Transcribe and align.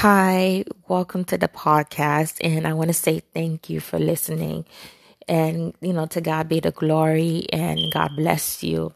Hi, 0.00 0.62
welcome 0.88 1.24
to 1.24 1.38
the 1.38 1.48
podcast. 1.48 2.36
And 2.44 2.66
I 2.66 2.74
want 2.74 2.88
to 2.88 2.92
say 2.92 3.20
thank 3.32 3.70
you 3.70 3.80
for 3.80 3.98
listening. 3.98 4.66
And, 5.26 5.72
you 5.80 5.94
know, 5.94 6.04
to 6.08 6.20
God 6.20 6.50
be 6.50 6.60
the 6.60 6.70
glory 6.70 7.46
and 7.50 7.80
God 7.94 8.10
bless 8.14 8.62
you. 8.62 8.92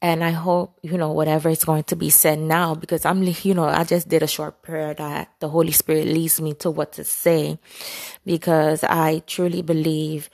And 0.00 0.22
I 0.22 0.30
hope, 0.30 0.78
you 0.82 0.96
know, 0.96 1.10
whatever 1.10 1.48
is 1.48 1.64
going 1.64 1.82
to 1.84 1.96
be 1.96 2.10
said 2.10 2.38
now, 2.38 2.76
because 2.76 3.04
I'm, 3.04 3.24
you 3.24 3.54
know, 3.54 3.64
I 3.64 3.82
just 3.82 4.08
did 4.08 4.22
a 4.22 4.28
short 4.28 4.62
prayer 4.62 4.94
that 4.94 5.32
the 5.40 5.48
Holy 5.48 5.72
Spirit 5.72 6.06
leads 6.06 6.40
me 6.40 6.54
to 6.54 6.70
what 6.70 6.92
to 6.92 7.02
say, 7.02 7.58
because 8.24 8.84
I 8.84 9.18
truly 9.26 9.62
believe 9.62 10.30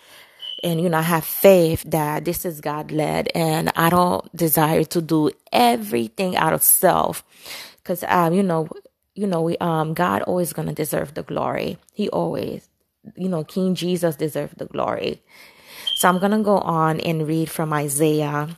and, 0.63 0.79
you 0.79 0.91
know, 0.91 0.99
I 0.99 1.03
have 1.09 1.25
faith 1.25 1.85
that 1.87 2.27
this 2.27 2.45
is 2.45 2.61
God 2.61 2.93
led 2.93 3.31
and 3.35 3.73
I 3.77 3.89
don't 3.89 4.37
desire 4.37 4.85
to 4.85 5.01
do 5.01 5.31
everything 5.51 6.37
out 6.37 6.53
of 6.53 6.63
self. 6.63 7.25
Cause, 7.83 8.05
um, 8.07 8.35
you 8.35 8.43
know, 8.43 8.69
you 9.15 9.27
know, 9.27 9.43
we, 9.43 9.59
um, 9.59 9.95
God 9.95 10.23
always 10.23 10.53
gonna 10.53 10.75
deserve 10.75 11.15
the 11.15 11.23
glory. 11.23 11.79
He 11.93 12.09
always, 12.11 12.69
you 13.17 13.29
know, 13.29 13.45
King 13.45 13.75
Jesus 13.75 14.17
deserved 14.17 14.59
the 14.59 14.67
glory. 14.67 15.23
So 15.97 16.09
I'm 16.09 16.19
gonna 16.19 16.43
go 16.43 16.59
on 16.59 17.01
and 17.01 17.27
read 17.29 17.51
from 17.51 17.73
Isaiah 17.73 18.49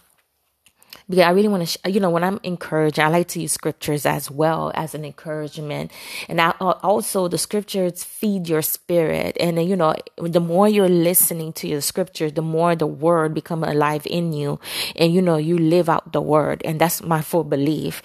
because 1.08 1.24
I 1.24 1.30
really 1.30 1.48
want 1.48 1.62
to, 1.62 1.66
sh- 1.66 1.94
you 1.94 2.00
know, 2.00 2.10
when 2.10 2.24
I'm 2.24 2.40
encouraged, 2.42 2.98
I 2.98 3.08
like 3.08 3.28
to 3.28 3.40
use 3.40 3.52
scriptures 3.52 4.06
as 4.06 4.30
well 4.30 4.72
as 4.74 4.94
an 4.94 5.04
encouragement. 5.04 5.92
And 6.28 6.40
I, 6.40 6.50
also 6.50 7.28
the 7.28 7.38
scriptures 7.38 8.04
feed 8.04 8.48
your 8.48 8.62
spirit. 8.62 9.36
And, 9.38 9.62
you 9.62 9.76
know, 9.76 9.94
the 10.16 10.40
more 10.40 10.68
you're 10.68 10.88
listening 10.88 11.52
to 11.54 11.68
your 11.68 11.80
scriptures, 11.82 12.32
the 12.32 12.42
more 12.42 12.74
the 12.74 12.88
word 12.88 13.34
become 13.34 13.64
alive 13.64 14.06
in 14.10 14.32
you. 14.32 14.60
And, 14.96 15.12
you 15.14 15.22
know, 15.22 15.36
you 15.36 15.58
live 15.58 15.88
out 15.88 16.12
the 16.12 16.22
word. 16.22 16.62
And 16.64 16.80
that's 16.80 17.02
my 17.02 17.20
full 17.22 17.44
belief. 17.44 18.02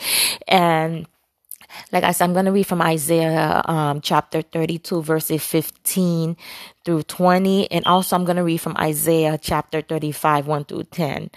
And, 0.47 1.07
like 1.91 2.03
I 2.03 2.11
said, 2.11 2.25
I'm 2.25 2.33
going 2.33 2.45
to 2.45 2.51
read 2.51 2.67
from 2.67 2.81
Isaiah 2.81 3.61
um, 3.65 4.01
chapter 4.01 4.41
32, 4.41 5.01
verses 5.01 5.43
15 5.43 6.37
through 6.85 7.03
20. 7.03 7.71
And 7.71 7.85
also, 7.85 8.15
I'm 8.15 8.25
going 8.25 8.37
to 8.37 8.43
read 8.43 8.59
from 8.59 8.75
Isaiah 8.77 9.37
chapter 9.41 9.81
35, 9.81 10.47
1 10.47 10.65
through 10.65 10.83
10. 10.83 11.29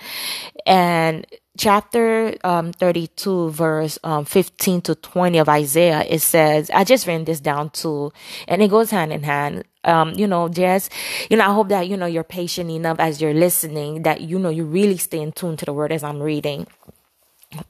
And 0.66 1.26
chapter 1.58 2.34
um, 2.44 2.72
32, 2.72 3.50
verse 3.50 3.98
um, 4.02 4.24
15 4.24 4.80
to 4.82 4.94
20 4.94 5.38
of 5.38 5.48
Isaiah, 5.48 6.04
it 6.08 6.20
says, 6.20 6.70
I 6.72 6.84
just 6.84 7.06
ran 7.06 7.24
this 7.24 7.40
down 7.40 7.70
too, 7.70 8.12
and 8.48 8.62
it 8.62 8.70
goes 8.70 8.90
hand 8.90 9.12
in 9.12 9.22
hand. 9.22 9.64
Um, 9.82 10.12
you 10.14 10.26
know, 10.26 10.48
just, 10.48 10.92
you 11.30 11.36
know, 11.38 11.44
I 11.48 11.54
hope 11.54 11.68
that, 11.68 11.88
you 11.88 11.96
know, 11.96 12.06
you're 12.06 12.24
patient 12.24 12.70
enough 12.70 12.98
as 13.00 13.20
you're 13.20 13.34
listening, 13.34 14.02
that, 14.02 14.20
you 14.20 14.38
know, 14.38 14.50
you 14.50 14.64
really 14.64 14.98
stay 14.98 15.20
in 15.20 15.32
tune 15.32 15.56
to 15.56 15.64
the 15.64 15.72
word 15.72 15.90
as 15.90 16.02
I'm 16.02 16.20
reading. 16.20 16.66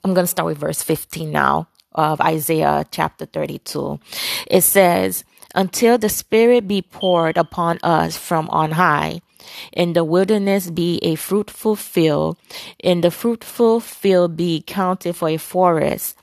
I'm 0.04 0.12
going 0.12 0.24
to 0.24 0.30
start 0.30 0.46
with 0.46 0.58
verse 0.58 0.82
15 0.82 1.30
now 1.30 1.68
of 1.92 2.20
Isaiah 2.20 2.84
chapter 2.90 3.26
32. 3.26 3.98
It 4.50 4.62
says, 4.62 5.24
Until 5.54 5.98
the 5.98 6.08
Spirit 6.08 6.68
be 6.68 6.82
poured 6.82 7.36
upon 7.36 7.78
us 7.82 8.16
from 8.16 8.48
on 8.50 8.72
high, 8.72 9.20
in 9.72 9.94
the 9.94 10.04
wilderness 10.04 10.70
be 10.70 10.98
a 11.02 11.14
fruitful 11.14 11.76
field, 11.76 12.36
in 12.78 13.00
the 13.00 13.10
fruitful 13.10 13.80
field 13.80 14.36
be 14.36 14.62
counted 14.66 15.16
for 15.16 15.28
a 15.28 15.36
forest. 15.36 16.16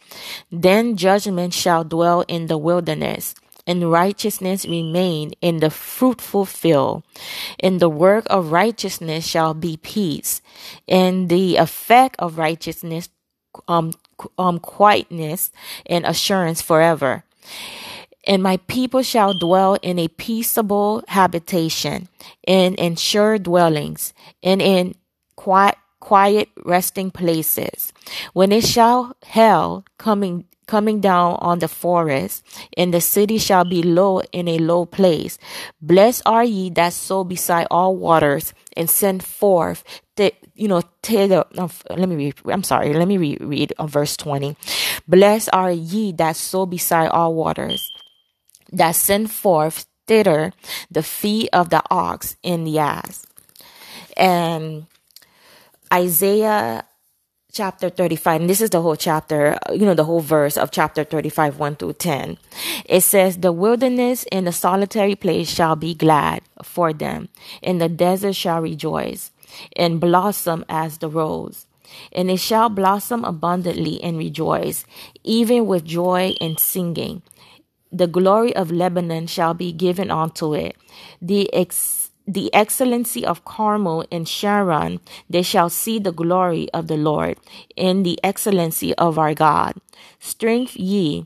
Then 0.51 0.95
judgment 0.95 1.53
shall 1.53 1.83
dwell 1.83 2.23
in 2.27 2.47
the 2.47 2.57
wilderness, 2.57 3.35
and 3.65 3.91
righteousness 3.91 4.65
remain 4.65 5.33
in 5.41 5.57
the 5.57 5.69
fruitful 5.69 6.45
field. 6.45 7.03
In 7.59 7.79
the 7.79 7.89
work 7.89 8.25
of 8.29 8.51
righteousness 8.51 9.27
shall 9.27 9.53
be 9.53 9.77
peace, 9.77 10.41
and 10.87 11.27
the 11.27 11.57
effect 11.57 12.15
of 12.19 12.37
righteousness 12.37 13.09
um, 13.67 13.93
um, 14.37 14.59
quietness 14.59 15.51
and 15.85 16.05
assurance 16.05 16.61
forever. 16.61 17.23
And 18.25 18.43
my 18.43 18.57
people 18.67 19.03
shall 19.03 19.33
dwell 19.33 19.75
in 19.81 19.97
a 19.99 20.09
peaceable 20.09 21.03
habitation, 21.07 22.09
in 22.45 22.75
ensure 22.75 23.37
dwellings, 23.39 24.13
and 24.43 24.61
in 24.61 24.95
quiet, 25.37 25.77
quiet 26.01 26.49
resting 26.65 27.09
places. 27.09 27.93
When 28.33 28.51
it 28.51 28.65
shall 28.65 29.15
hail 29.25 29.85
coming 29.97 30.45
coming 30.67 30.99
down 30.99 31.37
on 31.39 31.59
the 31.59 31.67
forest, 31.67 32.45
and 32.77 32.93
the 32.93 33.01
city 33.01 33.37
shall 33.37 33.65
be 33.65 33.81
low 33.81 34.21
in 34.31 34.47
a 34.47 34.59
low 34.59 34.85
place. 34.85 35.39
Blessed 35.81 36.21
are 36.25 36.43
ye 36.43 36.69
that 36.71 36.93
sow 36.93 37.23
beside 37.23 37.67
all 37.71 37.95
waters, 37.95 38.53
and 38.75 38.89
send 38.89 39.23
forth 39.23 39.83
the 40.17 40.33
you 40.53 40.67
know 40.67 40.81
the 41.03 41.45
uh, 41.57 41.67
let 41.95 42.09
me 42.09 42.15
read 42.15 42.35
i'm 42.47 42.63
sorry 42.63 42.93
let 42.93 43.07
me 43.07 43.17
read, 43.17 43.73
uh, 43.77 43.87
verse 43.87 44.17
20 44.17 44.57
blessed 45.07 45.49
are 45.53 45.71
ye 45.71 46.11
that 46.11 46.35
sow 46.35 46.65
beside 46.65 47.07
all 47.09 47.33
waters 47.33 47.91
that 48.71 48.91
send 48.91 49.31
forth 49.31 49.85
thither 50.05 50.51
the 50.91 51.03
feet 51.03 51.49
of 51.53 51.69
the 51.69 51.81
ox 51.89 52.35
and 52.43 52.67
the 52.67 52.77
ass 52.77 53.25
and 54.17 54.85
isaiah 55.93 56.83
chapter 57.51 57.89
35 57.89 58.41
and 58.41 58.49
this 58.49 58.61
is 58.61 58.69
the 58.69 58.81
whole 58.81 58.95
chapter 58.95 59.57
you 59.71 59.85
know 59.85 59.93
the 59.93 60.03
whole 60.03 60.19
verse 60.19 60.57
of 60.57 60.69
chapter 60.69 61.03
35 61.03 61.57
1 61.57 61.75
through 61.77 61.93
10 61.93 62.37
it 62.85 63.01
says 63.01 63.37
the 63.37 63.51
wilderness 63.51 64.25
and 64.31 64.45
the 64.45 64.51
solitary 64.51 65.15
place 65.15 65.49
shall 65.49 65.75
be 65.75 65.95
glad 65.95 66.41
for 66.61 66.93
them 66.93 67.29
and 67.63 67.81
the 67.81 67.89
desert 67.89 68.33
shall 68.33 68.61
rejoice 68.61 69.31
and 69.75 69.99
blossom 69.99 70.65
as 70.69 70.97
the 70.97 71.09
rose. 71.09 71.65
And 72.11 72.29
it 72.29 72.37
shall 72.37 72.69
blossom 72.69 73.23
abundantly 73.23 74.01
and 74.03 74.17
rejoice 74.17 74.85
even 75.23 75.65
with 75.65 75.85
joy 75.85 76.35
and 76.41 76.59
singing. 76.59 77.21
The 77.91 78.07
glory 78.07 78.55
of 78.55 78.71
lebanon 78.71 79.27
shall 79.27 79.53
be 79.53 79.71
given 79.71 80.11
unto 80.11 80.53
it. 80.53 80.75
The 81.21 81.51
ex 81.53 82.06
the 82.27 82.53
excellency 82.53 83.25
of 83.25 83.45
Carmel 83.45 84.05
and 84.11 84.27
Sharon, 84.27 84.99
they 85.29 85.43
shall 85.43 85.69
see 85.69 85.99
the 85.99 86.11
glory 86.11 86.69
of 86.73 86.87
the 86.87 86.97
Lord 86.97 87.37
in 87.75 88.03
the 88.03 88.19
excellency 88.23 88.93
of 88.95 89.17
our 89.17 89.33
God. 89.33 89.75
Strength 90.19 90.75
ye, 90.75 91.25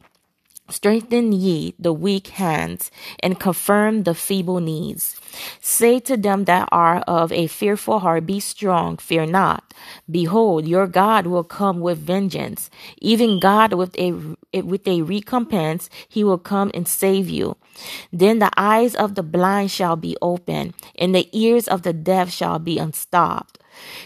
strengthen 0.69 1.34
ye 1.34 1.73
the 1.79 1.94
weak 1.94 2.28
hands 2.29 2.91
and 3.22 3.39
confirm 3.39 4.03
the 4.03 4.16
feeble 4.16 4.59
knees. 4.62 5.19
Say 5.62 6.00
to 6.01 6.17
them 6.17 6.45
that 6.45 6.69
are 6.72 7.00
of 7.07 7.31
a 7.31 7.47
fearful 7.47 8.00
heart, 8.00 8.25
Be 8.28 8.39
strong, 8.39 8.97
fear 8.97 9.25
not. 9.25 9.73
Behold, 10.09 10.68
your 10.68 10.88
God 10.88 11.28
will 11.28 11.44
come 11.44 11.81
with 11.81 12.00
vengeance, 12.00 12.69
even 13.01 13.39
God 13.39 13.73
with 13.73 13.97
a 13.97 14.13
with 14.62 14.88
a 14.88 15.01
recompense, 15.01 15.89
he 16.07 16.23
will 16.23 16.39
come 16.39 16.72
and 16.73 16.88
save 16.88 17.29
you. 17.29 17.57
Then 18.11 18.39
the 18.39 18.51
eyes 18.57 18.95
of 18.95 19.15
the 19.15 19.23
blind 19.23 19.71
shall 19.71 19.95
be 19.95 20.17
opened, 20.21 20.73
and 20.97 21.13
the 21.13 21.29
ears 21.31 21.67
of 21.67 21.83
the 21.83 21.93
deaf 21.93 22.31
shall 22.31 22.59
be 22.59 22.77
unstopped. 22.77 23.59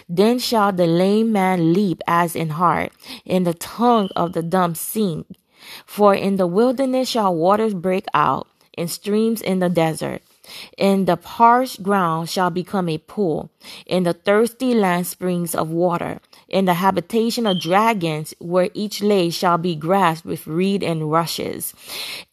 Then 0.08 0.38
shall 0.38 0.72
the 0.72 0.86
lame 0.86 1.32
man 1.32 1.72
leap 1.72 2.02
as 2.06 2.36
in 2.36 2.50
heart, 2.50 2.92
and 3.26 3.46
the 3.46 3.54
tongue 3.54 4.08
of 4.16 4.32
the 4.32 4.42
dumb 4.42 4.74
sing. 4.74 5.24
For 5.84 6.14
in 6.14 6.36
the 6.36 6.46
wilderness 6.46 7.08
shall 7.08 7.34
waters 7.34 7.74
break 7.74 8.06
out, 8.14 8.46
and 8.78 8.90
streams 8.90 9.40
in 9.40 9.58
the 9.58 9.68
desert. 9.68 10.22
And 10.78 11.08
the 11.08 11.16
parched 11.16 11.82
ground 11.82 12.30
shall 12.30 12.50
become 12.50 12.88
a 12.88 12.98
pool, 12.98 13.50
and 13.88 14.06
the 14.06 14.12
thirsty 14.12 14.74
land 14.74 15.06
springs 15.06 15.54
of 15.54 15.70
water. 15.70 16.20
In 16.48 16.64
the 16.64 16.74
habitation 16.74 17.46
of 17.46 17.60
dragons, 17.60 18.34
where 18.38 18.70
each 18.72 19.02
lay 19.02 19.30
shall 19.30 19.58
be 19.58 19.74
grass 19.74 20.24
with 20.24 20.46
reed 20.46 20.82
and 20.82 21.10
rushes. 21.10 21.74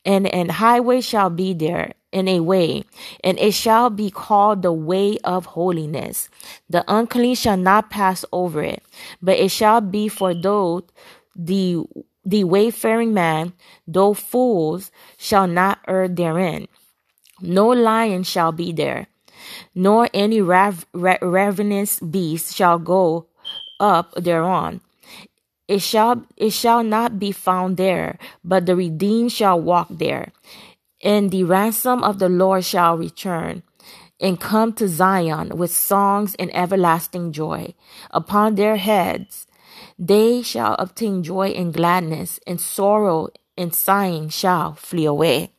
And 0.06 0.28
an 0.28 0.50
highway 0.50 1.02
shall 1.02 1.32
be 1.32 1.54
there, 1.54 1.94
in 2.12 2.28
a 2.28 2.40
way, 2.40 2.84
and 3.24 3.40
it 3.40 3.54
shall 3.54 3.90
be 3.90 4.12
called 4.12 4.62
the 4.62 4.72
way 4.72 5.18
of 5.24 5.48
holiness. 5.48 6.30
The 6.70 6.86
unclean 6.88 7.36
shall 7.36 7.58
not 7.58 7.90
pass 7.90 8.24
over 8.32 8.62
it, 8.62 8.84
but 9.22 9.40
it 9.40 9.50
shall 9.50 9.82
be 9.82 10.08
for 10.08 10.34
those 10.34 10.84
the 11.36 11.84
the 12.24 12.44
wayfaring 12.46 13.14
man, 13.14 13.54
though 13.88 14.14
fools, 14.14 14.92
shall 15.18 15.48
not 15.48 15.80
err 15.88 16.08
therein. 16.08 16.68
No 17.42 17.68
lion 17.68 18.24
shall 18.24 18.52
be 18.54 18.72
there, 18.72 19.08
nor 19.76 20.08
any 20.14 20.40
rav- 20.40 20.86
ra- 20.94 21.18
ravenous 21.22 22.00
beast 22.00 22.56
shall 22.56 22.80
go 22.80 23.28
up 23.84 24.16
thereon. 24.16 24.80
It 25.68 25.80
shall 25.80 26.24
it 26.38 26.52
shall 26.52 26.84
not 26.84 27.20
be 27.20 27.32
found 27.32 27.76
there, 27.76 28.18
but 28.44 28.66
the 28.66 28.76
redeemed 28.76 29.32
shall 29.32 29.60
walk 29.60 29.88
there. 29.92 30.32
And 31.04 31.32
the 31.32 31.44
ransom 31.44 32.04
of 32.04 32.20
the 32.20 32.30
Lord 32.30 32.64
shall 32.64 32.98
return 32.98 33.64
and 34.24 34.40
come 34.40 34.72
to 34.74 34.88
Zion 34.88 35.58
with 35.58 35.72
songs 35.76 36.36
and 36.40 36.50
everlasting 36.56 37.34
joy 37.34 37.76
upon 38.12 38.56
their 38.56 38.78
heads. 38.78 39.48
They 40.00 40.42
shall 40.42 40.76
obtain 40.80 41.24
joy 41.24 41.50
and 41.50 41.74
gladness, 41.74 42.40
and 42.48 42.60
sorrow 42.60 43.30
and 43.58 43.76
sighing 43.76 44.30
shall 44.30 44.76
flee 44.76 45.06
away. 45.06 45.52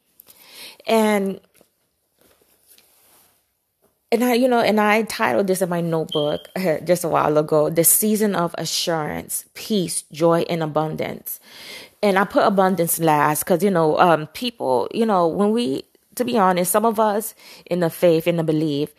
And 0.87 1.41
and 4.15 4.25
I, 4.25 4.35
you 4.35 4.49
know, 4.49 4.61
and 4.61 4.81
I 4.81 5.03
titled 5.05 5.49
this 5.49 5.63
in 5.63 5.71
my 5.71 5.83
notebook 5.83 6.49
just 6.85 7.05
a 7.05 7.09
while 7.09 7.37
ago, 7.39 7.71
The 7.71 7.85
Season 7.85 8.37
of 8.37 8.55
Assurance, 8.59 9.47
Peace, 9.55 10.05
Joy, 10.13 10.45
and 10.49 10.63
Abundance. 10.63 11.41
and 12.03 12.19
I 12.19 12.25
put 12.25 12.47
abundance 12.47 13.01
last 13.01 13.45
because, 13.45 13.65
you 13.65 13.71
know, 13.73 13.99
um, 13.99 14.29
people, 14.29 14.89
you 14.95 15.07
know, 15.07 15.29
when 15.29 15.53
we, 15.53 15.85
to 16.17 16.25
be 16.25 16.39
honest, 16.39 16.73
some 16.73 16.87
of 16.87 17.01
us 17.01 17.35
in 17.67 17.81
the 17.81 17.91
faith, 17.91 18.29
in 18.29 18.37
the 18.37 18.45
belief, 18.45 18.91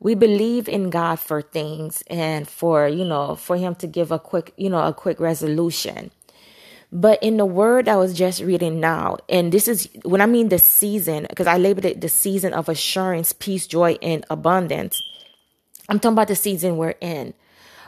we 0.00 0.14
believe 0.16 0.68
in 0.68 0.90
God 0.90 1.20
for 1.20 1.42
things 1.42 2.02
and 2.08 2.48
for, 2.48 2.88
you 2.88 3.04
know, 3.04 3.36
for 3.36 3.56
Him 3.56 3.76
to 3.76 3.86
give 3.88 4.12
a 4.12 4.18
quick, 4.18 4.54
you 4.56 4.70
know, 4.70 4.82
a 4.86 4.94
quick 4.94 5.20
resolution. 5.20 6.10
But 6.92 7.22
in 7.22 7.36
the 7.36 7.46
word 7.46 7.88
I 7.88 7.96
was 7.96 8.14
just 8.14 8.42
reading 8.42 8.80
now, 8.80 9.18
and 9.28 9.52
this 9.52 9.68
is 9.68 9.88
when 10.04 10.20
I 10.20 10.26
mean 10.26 10.48
the 10.48 10.58
season, 10.58 11.26
because 11.28 11.46
I 11.46 11.58
labeled 11.58 11.84
it 11.84 12.00
the 12.00 12.08
season 12.08 12.54
of 12.54 12.68
assurance, 12.68 13.32
peace, 13.32 13.66
joy, 13.66 13.98
and 14.00 14.24
abundance. 14.30 15.02
I'm 15.88 15.98
talking 15.98 16.14
about 16.14 16.28
the 16.28 16.36
season 16.36 16.76
we're 16.76 16.94
in 17.00 17.34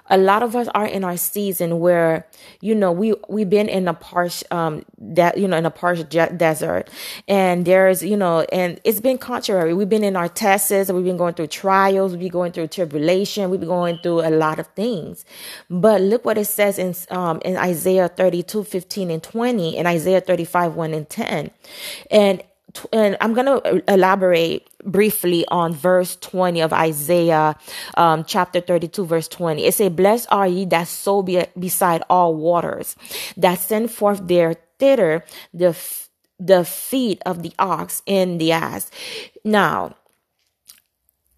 a 0.08 0.19
lot 0.19 0.43
of 0.43 0.56
us 0.56 0.69
are 0.75 0.87
in 0.87 1.05
our 1.05 1.16
season 1.16 1.81
where 1.81 2.26
you 2.60 2.75
know 2.75 2.93
we 2.93 3.14
we've 3.28 3.50
been 3.50 3.69
in 3.69 3.88
a 3.88 3.94
parched 3.94 4.44
um 4.52 4.84
that 4.99 5.38
you 5.38 5.46
know 5.49 5.56
in 5.56 5.66
a 5.66 5.70
parched 5.70 6.08
desert. 6.10 6.88
And 7.26 7.64
there's 7.64 8.02
you 8.02 8.16
know 8.16 8.40
and 8.52 8.81
it's 8.84 9.00
been 9.00 9.19
contrary. 9.19 9.75
We've 9.75 9.88
been 9.88 10.05
in 10.05 10.16
our 10.16 10.28
tests 10.28 10.70
and 10.70 10.94
we've 10.94 11.05
been 11.05 11.16
going 11.16 11.34
through 11.34 11.49
trials 11.49 12.12
we've 12.12 12.20
been 12.20 12.28
going 12.28 12.52
through 12.52 12.69
tribulation 12.69 13.50
we've 13.50 13.60
been 13.60 13.69
going 13.69 13.99
through 14.02 14.20
a 14.20 14.31
lot 14.31 14.58
of 14.58 14.66
things. 14.69 15.25
But 15.70 16.00
look 16.00 16.25
what 16.25 16.38
it 16.38 16.46
says 16.46 16.78
in 16.78 16.94
um 17.10 17.40
in 17.44 17.56
Isaiah 17.56 18.08
32 18.08 18.64
15 18.64 19.10
and 19.10 19.22
20 19.22 19.76
and 19.76 19.87
Isaiah 19.87 20.20
35 20.20 20.75
1 20.75 20.94
and 20.94 21.08
10 21.08 21.50
and 22.10 22.43
and 22.93 23.17
I'm 23.20 23.35
going 23.35 23.47
to 23.47 23.93
elaborate 23.93 24.69
briefly 24.85 25.44
on 25.49 25.73
verse 25.75 26.17
20 26.17 26.61
of 26.61 26.73
Isaiah 26.73 27.56
um, 27.97 28.25
chapter 28.25 28.61
32, 28.61 29.06
verse 29.06 29.29
20. 29.29 29.65
It 29.65 29.75
says, 29.75 29.91
Blessed 29.91 30.29
are 30.31 30.47
ye 30.47 30.65
that 30.67 30.88
sow 30.88 31.23
be- 31.23 31.47
beside 31.59 32.03
all 32.11 32.35
waters, 32.35 32.97
that 33.37 33.59
send 33.59 33.91
forth 33.91 34.26
their 34.26 34.55
thither 34.79 35.25
the, 35.53 35.69
f- 35.69 36.09
the 36.38 36.65
feet 36.65 37.23
of 37.26 37.43
the 37.43 37.53
ox 37.59 38.03
and 38.06 38.41
the 38.41 38.53
ass. 38.53 38.91
Now, 39.44 39.97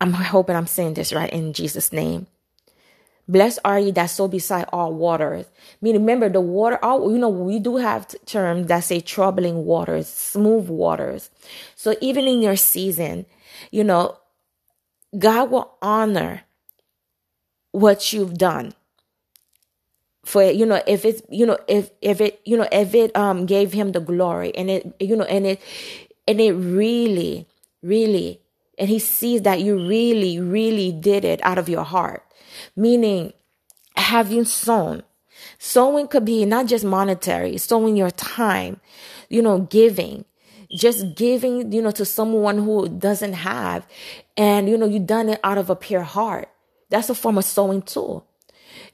I'm 0.01 0.13
hoping 0.13 0.57
I'm 0.57 0.67
saying 0.67 0.95
this 0.95 1.13
right 1.13 1.33
in 1.33 1.53
Jesus' 1.53 1.93
name. 1.93 2.27
Blessed 3.31 3.61
are 3.65 3.79
ye 3.79 3.93
that 3.93 4.07
sow 4.07 4.27
beside 4.27 4.67
all 4.73 4.93
waters. 4.93 5.47
I 5.47 5.77
mean, 5.81 5.95
remember 5.95 6.29
the 6.29 6.41
water, 6.41 6.81
all, 6.83 7.13
you 7.13 7.19
know, 7.19 7.29
we 7.29 7.61
do 7.61 7.77
have 7.77 8.09
terms 8.27 8.67
that 8.67 8.81
say 8.81 8.99
troubling 8.99 9.65
waters, 9.65 10.09
smooth 10.09 10.69
waters. 10.69 11.31
So 11.77 11.95
even 12.01 12.27
in 12.27 12.43
your 12.43 12.57
season, 12.57 13.27
you 13.71 13.85
know, 13.85 14.19
God 15.17 15.53
will 15.53 15.77
honor 15.81 16.43
what 17.71 18.13
you've 18.13 18.37
done. 18.37 18.75
For 20.25 20.43
you 20.51 20.67
know, 20.67 20.83
if 20.89 21.05
it's 21.05 21.23
you 21.31 21.47
know, 21.47 21.59
if 21.69 21.91
if 22.03 22.21
it 22.21 22.41
you 22.45 22.57
know, 22.57 22.69
if 22.73 22.95
it 22.95 23.15
um 23.17 23.47
gave 23.47 23.73
him 23.73 23.93
the 23.93 24.01
glory 24.01 24.55
and 24.57 24.69
it 24.69 24.93
you 24.99 25.15
know, 25.15 25.25
and 25.25 25.47
it 25.47 25.61
and 26.27 26.41
it 26.41 26.53
really, 26.53 27.47
really, 27.81 28.41
and 28.77 28.89
he 28.89 28.99
sees 28.99 29.43
that 29.43 29.61
you 29.61 29.77
really, 29.89 30.41
really 30.41 30.91
did 30.91 31.25
it 31.25 31.41
out 31.45 31.59
of 31.59 31.69
your 31.69 31.85
heart 31.85 32.25
meaning 32.77 33.33
you 34.29 34.45
sown? 34.45 35.03
Sowing 35.59 36.09
could 36.09 36.25
be 36.25 36.45
not 36.45 36.67
just 36.67 36.85
monetary, 36.85 37.57
sowing 37.57 37.97
your 37.97 38.11
time, 38.11 38.81
you 39.29 39.43
know, 39.43 39.61
giving, 39.61 40.25
just 40.71 41.17
giving, 41.17 41.73
you 41.73 41.83
know, 41.83 41.91
to 41.93 42.05
someone 42.05 42.59
who 42.59 42.89
doesn't 42.89 43.33
have. 43.33 43.87
And, 44.37 44.69
you 44.69 44.77
know, 44.77 44.87
you 44.87 44.99
done 45.01 45.29
it 45.29 45.41
out 45.43 45.59
of 45.59 45.71
a 45.71 45.77
pure 45.77 46.03
heart. 46.03 46.49
That's 46.91 47.11
a 47.11 47.15
form 47.15 47.39
of 47.39 47.45
sowing 47.45 47.83
too. 47.83 48.23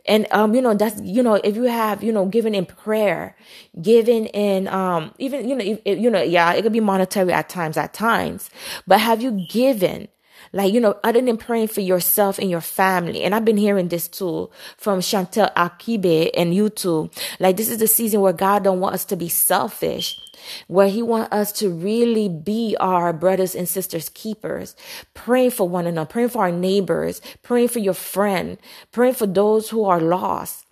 And, 0.07 0.27
um, 0.31 0.55
you 0.55 0.63
know, 0.63 0.75
that's, 0.75 1.01
you 1.03 1.23
know, 1.23 1.35
if 1.35 1.57
you 1.57 1.65
have, 1.65 2.03
you 2.03 2.13
know, 2.13 2.27
given 2.27 2.55
in 2.55 2.65
prayer, 2.65 3.37
given 3.81 4.27
in, 4.27 4.69
um, 4.69 5.13
even, 5.19 5.49
you 5.49 5.57
know, 5.57 5.65
if, 5.85 5.99
you 5.99 6.11
know, 6.11 6.23
yeah, 6.23 6.53
it 6.55 6.63
could 6.63 6.73
be 6.73 6.81
monetary 6.81 7.33
at 7.33 7.49
times, 7.49 7.77
at 7.77 7.93
times, 7.93 8.49
but 8.87 9.01
have 9.01 9.21
you 9.21 9.47
given 9.49 10.09
like, 10.57 10.73
you 10.73 10.81
know, 10.81 10.99
other 11.05 11.21
than 11.21 11.37
praying 11.37 11.69
for 11.69 11.83
yourself 11.83 12.39
and 12.39 12.51
your 12.51 12.63
family. 12.63 13.23
And 13.23 13.35
I've 13.35 13.45
been 13.45 13.59
hearing 13.59 13.89
this 13.89 14.09
too 14.09 14.49
from 14.79 15.01
Chantel 15.01 15.53
Akibe 15.53 16.31
and 16.35 16.55
you 16.55 16.71
too. 16.71 17.11
Like, 17.39 17.59
this 17.59 17.69
is 17.69 17.77
the 17.77 17.87
season 17.87 18.23
where 18.23 18.33
God 18.33 18.65
don't 18.65 18.81
want 18.81 18.95
us 18.95 19.05
to 19.07 19.17
be 19.17 19.29
selfish 19.29 20.19
where 20.67 20.89
he 20.89 21.03
want 21.03 21.31
us 21.33 21.53
to 21.53 21.69
really 21.69 22.29
be 22.29 22.75
our 22.81 23.13
brothers 23.13 23.55
and 23.55 23.69
sisters 23.69 24.09
keepers 24.11 24.77
praying 25.13 25.51
for 25.51 25.69
one 25.69 25.87
another 25.87 26.07
praying 26.07 26.29
for 26.29 26.43
our 26.43 26.53
neighbors 26.53 27.21
praying 27.43 27.67
for 27.67 27.81
your 27.81 27.95
friend 27.95 28.57
praying 28.93 29.15
for 29.15 29.27
those 29.27 29.71
who 29.71 29.85
are 29.85 30.01
lost 30.01 30.65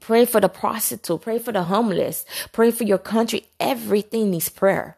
pray 0.00 0.24
for 0.24 0.40
the 0.40 0.48
prostitute 0.48 1.22
pray 1.22 1.38
for 1.40 1.50
the 1.50 1.64
homeless 1.64 2.24
pray 2.52 2.70
for 2.70 2.84
your 2.84 2.98
country 2.98 3.44
everything 3.58 4.30
needs 4.30 4.48
prayer 4.48 4.96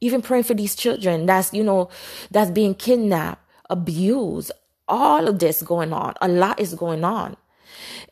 even 0.00 0.22
praying 0.22 0.44
for 0.44 0.54
these 0.54 0.74
children 0.74 1.26
that's 1.26 1.52
you 1.52 1.62
know 1.62 1.90
that's 2.30 2.50
being 2.50 2.74
kidnapped 2.74 3.41
abuse, 3.72 4.52
all 4.86 5.26
of 5.26 5.38
this 5.38 5.62
going 5.62 5.92
on. 5.92 6.14
A 6.20 6.28
lot 6.28 6.60
is 6.60 6.74
going 6.74 7.02
on. 7.02 7.36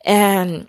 And 0.03 0.67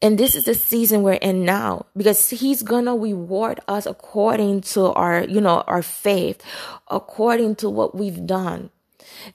and 0.00 0.18
this 0.18 0.34
is 0.34 0.44
the 0.44 0.54
season 0.54 1.02
we're 1.02 1.14
in 1.14 1.44
now 1.44 1.86
because 1.96 2.28
he's 2.30 2.62
gonna 2.62 2.94
reward 2.94 3.60
us 3.68 3.86
according 3.86 4.60
to 4.62 4.92
our, 4.92 5.24
you 5.24 5.40
know, 5.40 5.62
our 5.66 5.82
faith, 5.82 6.42
according 6.88 7.56
to 7.56 7.70
what 7.70 7.94
we've 7.94 8.26
done. 8.26 8.70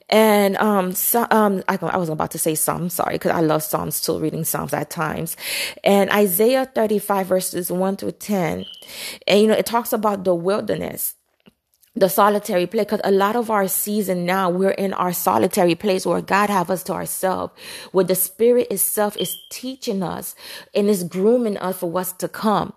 And 0.08 0.56
um, 0.58 0.92
so, 0.92 1.26
um, 1.30 1.62
I, 1.68 1.76
I 1.80 1.96
was 1.96 2.08
about 2.08 2.30
to 2.32 2.38
say 2.38 2.54
Psalms, 2.54 2.94
sorry, 2.94 3.16
because 3.16 3.32
I 3.32 3.40
love 3.40 3.62
Psalms 3.62 4.00
too, 4.00 4.18
reading 4.18 4.44
Psalms 4.44 4.72
at 4.72 4.90
times. 4.90 5.36
And 5.82 6.10
Isaiah 6.10 6.70
35 6.72 7.26
verses 7.26 7.72
1 7.72 7.96
through 7.96 8.12
10, 8.12 8.64
and 9.26 9.40
you 9.40 9.48
know, 9.48 9.54
it 9.54 9.66
talks 9.66 9.92
about 9.92 10.24
the 10.24 10.34
wilderness 10.34 11.14
the 11.96 12.08
solitary 12.08 12.66
place 12.66 12.84
because 12.84 13.00
a 13.02 13.10
lot 13.10 13.34
of 13.34 13.50
our 13.50 13.66
season 13.66 14.24
now 14.24 14.48
we're 14.48 14.70
in 14.70 14.92
our 14.92 15.12
solitary 15.12 15.74
place 15.74 16.06
where 16.06 16.20
god 16.20 16.48
have 16.48 16.70
us 16.70 16.84
to 16.84 16.92
ourselves 16.92 17.52
where 17.90 18.04
the 18.04 18.14
spirit 18.14 18.68
itself 18.70 19.16
is 19.16 19.36
teaching 19.50 20.02
us 20.02 20.36
and 20.72 20.88
is 20.88 21.02
grooming 21.02 21.56
us 21.56 21.78
for 21.78 21.90
what's 21.90 22.12
to 22.12 22.28
come 22.28 22.72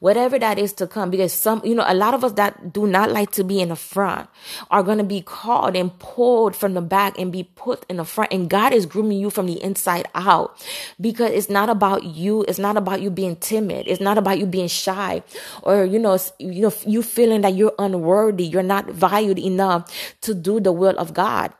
whatever 0.00 0.38
that 0.38 0.58
is 0.58 0.72
to 0.74 0.86
come 0.86 1.10
because 1.10 1.32
some 1.32 1.60
you 1.64 1.74
know 1.74 1.84
a 1.86 1.94
lot 1.94 2.14
of 2.14 2.24
us 2.24 2.32
that 2.32 2.72
do 2.72 2.86
not 2.86 3.10
like 3.10 3.30
to 3.30 3.44
be 3.44 3.60
in 3.60 3.68
the 3.68 3.76
front 3.76 4.28
are 4.70 4.82
going 4.82 4.98
to 4.98 5.04
be 5.04 5.20
called 5.20 5.76
and 5.76 5.98
pulled 5.98 6.56
from 6.56 6.74
the 6.74 6.80
back 6.80 7.18
and 7.18 7.32
be 7.32 7.44
put 7.44 7.84
in 7.88 7.96
the 7.96 8.04
front. 8.04 8.32
And 8.32 8.48
god 8.48 8.72
is 8.72 8.86
grooming 8.86 9.18
you 9.18 9.30
from 9.30 9.46
the 9.46 9.62
inside 9.62 10.08
out 10.14 10.56
because 11.00 11.30
it's 11.32 11.50
not 11.50 11.68
about 11.68 12.04
you. 12.04 12.44
It's 12.48 12.58
not 12.58 12.76
about 12.76 13.00
you 13.00 13.10
being 13.10 13.36
timid. 13.36 13.86
It's 13.88 14.00
not 14.00 14.18
about 14.18 14.38
you 14.38 14.46
being 14.46 14.68
shy 14.68 15.22
or 15.62 15.84
you 15.84 15.98
know 15.98 16.18
you 16.38 16.62
know 16.62 16.72
you 16.86 17.02
feeling 17.02 17.40
that 17.42 17.54
you're 17.54 17.74
unworthy. 17.78 18.44
You're 18.44 18.62
not 18.62 18.86
valued 18.86 19.38
enough 19.38 19.90
to 20.22 20.34
do 20.34 20.60
the 20.60 20.72
will 20.72 20.96
of 20.98 21.14
god. 21.14 21.52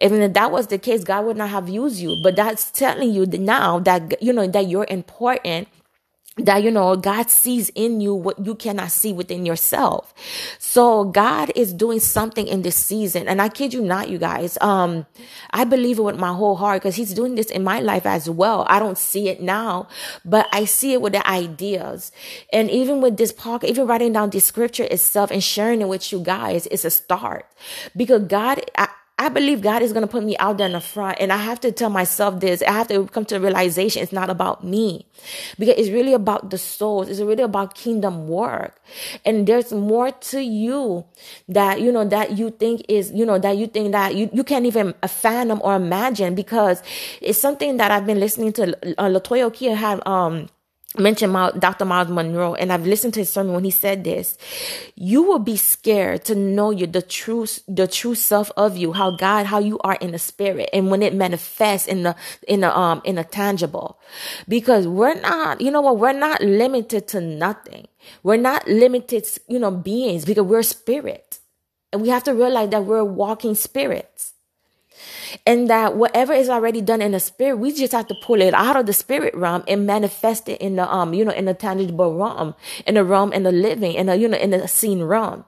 Even 0.00 0.22
if 0.22 0.32
that 0.34 0.50
was 0.50 0.68
the 0.68 0.78
case, 0.78 1.04
God 1.04 1.26
would 1.26 1.36
not 1.36 1.50
have 1.50 1.68
used 1.68 2.00
you. 2.00 2.16
But 2.22 2.36
that's 2.36 2.70
telling 2.70 3.12
you 3.12 3.26
now 3.26 3.78
that, 3.80 4.22
you 4.22 4.32
know, 4.32 4.46
that 4.46 4.68
you're 4.68 4.86
important 4.88 5.68
that 6.36 6.64
you 6.64 6.70
know 6.70 6.96
God 6.96 7.30
sees 7.30 7.70
in 7.74 8.00
you 8.00 8.14
what 8.14 8.44
you 8.44 8.54
cannot 8.54 8.90
see 8.90 9.12
within 9.12 9.46
yourself. 9.46 10.12
So 10.58 11.04
God 11.04 11.52
is 11.54 11.72
doing 11.72 12.00
something 12.00 12.48
in 12.48 12.62
this 12.62 12.74
season 12.74 13.28
and 13.28 13.40
I 13.40 13.48
kid 13.48 13.72
you 13.72 13.82
not 13.82 14.08
you 14.08 14.18
guys. 14.18 14.58
Um 14.60 15.06
I 15.50 15.64
believe 15.64 15.98
it 15.98 16.02
with 16.02 16.18
my 16.18 16.32
whole 16.32 16.56
heart 16.56 16.82
because 16.82 16.96
he's 16.96 17.14
doing 17.14 17.36
this 17.36 17.46
in 17.46 17.62
my 17.62 17.80
life 17.80 18.04
as 18.04 18.28
well. 18.28 18.66
I 18.68 18.80
don't 18.80 18.98
see 18.98 19.28
it 19.28 19.40
now, 19.40 19.88
but 20.24 20.48
I 20.52 20.64
see 20.64 20.92
it 20.92 21.00
with 21.00 21.12
the 21.12 21.26
ideas. 21.28 22.10
And 22.52 22.68
even 22.68 23.00
with 23.00 23.16
this 23.16 23.32
podcast, 23.32 23.64
even 23.64 23.86
writing 23.86 24.12
down 24.12 24.30
the 24.30 24.40
scripture 24.40 24.84
itself 24.90 25.30
and 25.30 25.42
sharing 25.42 25.82
it 25.82 25.88
with 25.88 26.10
you 26.10 26.18
guys 26.18 26.66
is 26.66 26.84
a 26.84 26.90
start 26.90 27.46
because 27.96 28.24
God 28.24 28.60
I, 28.76 28.88
I 29.16 29.28
believe 29.28 29.62
God 29.62 29.80
is 29.80 29.92
going 29.92 30.02
to 30.02 30.10
put 30.10 30.24
me 30.24 30.36
out 30.38 30.58
there 30.58 30.66
in 30.66 30.72
the 30.72 30.80
front. 30.80 31.18
And 31.20 31.32
I 31.32 31.36
have 31.36 31.60
to 31.60 31.70
tell 31.70 31.88
myself 31.88 32.40
this. 32.40 32.62
I 32.62 32.72
have 32.72 32.88
to 32.88 33.06
come 33.06 33.24
to 33.26 33.36
the 33.36 33.40
realization 33.40 34.02
it's 34.02 34.12
not 34.12 34.28
about 34.28 34.64
me 34.64 35.06
because 35.56 35.76
it's 35.78 35.90
really 35.90 36.14
about 36.14 36.50
the 36.50 36.58
souls. 36.58 37.08
It's 37.08 37.20
really 37.20 37.44
about 37.44 37.74
kingdom 37.76 38.26
work. 38.26 38.82
And 39.24 39.46
there's 39.46 39.72
more 39.72 40.10
to 40.10 40.40
you 40.40 41.04
that, 41.48 41.80
you 41.80 41.92
know, 41.92 42.04
that 42.04 42.36
you 42.36 42.50
think 42.50 42.84
is, 42.88 43.12
you 43.12 43.24
know, 43.24 43.38
that 43.38 43.56
you 43.56 43.68
think 43.68 43.92
that 43.92 44.16
you, 44.16 44.28
you 44.32 44.42
can't 44.42 44.66
even 44.66 44.94
fathom 45.06 45.60
or 45.62 45.76
imagine 45.76 46.34
because 46.34 46.82
it's 47.20 47.38
something 47.38 47.76
that 47.76 47.92
I've 47.92 48.06
been 48.06 48.18
listening 48.18 48.52
to 48.54 48.76
uh, 49.00 49.08
Latoya 49.08 49.52
Kia 49.54 49.76
have, 49.76 50.04
um, 50.08 50.48
mentioned 50.98 51.32
Dr. 51.58 51.84
Myles 51.84 52.08
Munroe, 52.08 52.54
and 52.54 52.72
I've 52.72 52.86
listened 52.86 53.14
to 53.14 53.20
his 53.20 53.30
sermon 53.30 53.54
when 53.54 53.64
he 53.64 53.70
said 53.70 54.04
this. 54.04 54.38
You 54.94 55.22
will 55.22 55.38
be 55.38 55.56
scared 55.56 56.24
to 56.26 56.34
know 56.34 56.70
you, 56.70 56.86
the 56.86 57.02
true, 57.02 57.46
the 57.66 57.86
true 57.86 58.14
self 58.14 58.50
of 58.56 58.76
you, 58.76 58.92
how 58.92 59.12
God, 59.12 59.46
how 59.46 59.58
you 59.58 59.78
are 59.80 59.96
in 59.96 60.12
the 60.12 60.18
spirit, 60.18 60.70
and 60.72 60.90
when 60.90 61.02
it 61.02 61.14
manifests 61.14 61.88
in 61.88 62.02
the, 62.04 62.16
in 62.46 62.60
the, 62.60 62.76
um, 62.76 63.02
in 63.04 63.16
the 63.16 63.24
tangible. 63.24 63.98
Because 64.48 64.86
we're 64.86 65.20
not, 65.20 65.60
you 65.60 65.70
know 65.70 65.80
what, 65.80 65.98
we're 65.98 66.12
not 66.12 66.40
limited 66.42 67.08
to 67.08 67.20
nothing. 67.20 67.88
We're 68.22 68.36
not 68.36 68.68
limited, 68.68 69.26
you 69.48 69.58
know, 69.58 69.70
beings 69.70 70.24
because 70.24 70.44
we're 70.44 70.62
spirit. 70.62 71.38
And 71.92 72.02
we 72.02 72.08
have 72.08 72.24
to 72.24 72.34
realize 72.34 72.70
that 72.70 72.84
we're 72.84 73.04
walking 73.04 73.54
spirits. 73.54 74.33
And 75.46 75.68
that 75.68 75.96
whatever 75.96 76.32
is 76.32 76.48
already 76.48 76.80
done 76.80 77.02
in 77.02 77.12
the 77.12 77.20
spirit, 77.20 77.56
we 77.56 77.72
just 77.72 77.92
have 77.92 78.06
to 78.08 78.14
pull 78.22 78.40
it 78.40 78.54
out 78.54 78.76
of 78.76 78.86
the 78.86 78.92
spirit 78.92 79.34
realm 79.34 79.64
and 79.66 79.86
manifest 79.86 80.48
it 80.48 80.60
in 80.60 80.76
the 80.76 80.92
um, 80.92 81.14
you 81.14 81.24
know, 81.24 81.32
in 81.32 81.44
the 81.44 81.54
tangible 81.54 82.16
realm, 82.16 82.54
in 82.86 82.94
the 82.94 83.04
realm 83.04 83.32
in 83.32 83.42
the 83.42 83.52
living, 83.52 83.94
in 83.94 84.06
the 84.06 84.16
you 84.16 84.28
know, 84.28 84.38
in 84.38 84.50
the 84.50 84.68
seen 84.68 85.02
realm. 85.02 85.44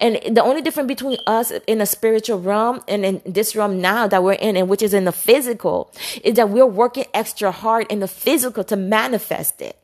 And 0.00 0.36
the 0.36 0.42
only 0.42 0.62
difference 0.62 0.88
between 0.88 1.18
us 1.26 1.50
in 1.66 1.78
the 1.78 1.86
spiritual 1.86 2.40
realm 2.40 2.82
and 2.88 3.04
in 3.04 3.22
this 3.26 3.54
realm 3.54 3.80
now 3.80 4.06
that 4.06 4.22
we're 4.22 4.32
in, 4.32 4.56
and 4.56 4.68
which 4.68 4.82
is 4.82 4.94
in 4.94 5.04
the 5.04 5.12
physical, 5.12 5.92
is 6.24 6.34
that 6.34 6.50
we're 6.50 6.66
working 6.66 7.04
extra 7.12 7.50
hard 7.50 7.86
in 7.90 8.00
the 8.00 8.08
physical 8.08 8.64
to 8.64 8.76
manifest 8.76 9.60
it. 9.60 9.76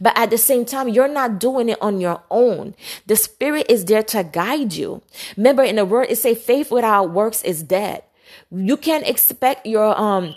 But 0.00 0.16
at 0.16 0.30
the 0.30 0.38
same 0.38 0.64
time, 0.64 0.88
you're 0.88 1.08
not 1.08 1.38
doing 1.38 1.68
it 1.68 1.80
on 1.80 2.00
your 2.00 2.22
own. 2.30 2.74
The 3.06 3.16
spirit 3.16 3.66
is 3.68 3.84
there 3.84 4.02
to 4.04 4.24
guide 4.24 4.74
you. 4.74 5.02
Remember 5.36 5.62
in 5.62 5.76
the 5.76 5.84
word, 5.84 6.08
it 6.10 6.18
say 6.18 6.34
faith 6.34 6.70
without 6.70 7.10
works 7.10 7.42
is 7.42 7.62
dead. 7.62 8.02
You 8.50 8.76
can't 8.76 9.06
expect 9.06 9.66
your, 9.66 9.98
um, 9.98 10.34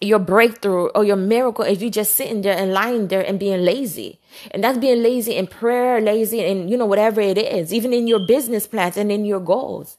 your 0.00 0.18
breakthrough 0.18 0.88
or 0.88 1.04
your 1.04 1.16
miracle 1.16 1.64
if 1.64 1.80
you 1.80 1.90
just 1.90 2.16
sitting 2.16 2.42
there 2.42 2.56
and 2.56 2.72
lying 2.72 3.08
there 3.08 3.24
and 3.24 3.38
being 3.38 3.64
lazy. 3.64 4.18
And 4.50 4.64
that's 4.64 4.78
being 4.78 5.02
lazy 5.02 5.36
in 5.36 5.46
prayer, 5.46 6.00
lazy 6.00 6.40
in, 6.40 6.68
you 6.68 6.76
know, 6.76 6.86
whatever 6.86 7.20
it 7.20 7.38
is, 7.38 7.72
even 7.72 7.92
in 7.92 8.06
your 8.08 8.26
business 8.26 8.66
plans 8.66 8.96
and 8.96 9.12
in 9.12 9.24
your 9.24 9.40
goals. 9.40 9.98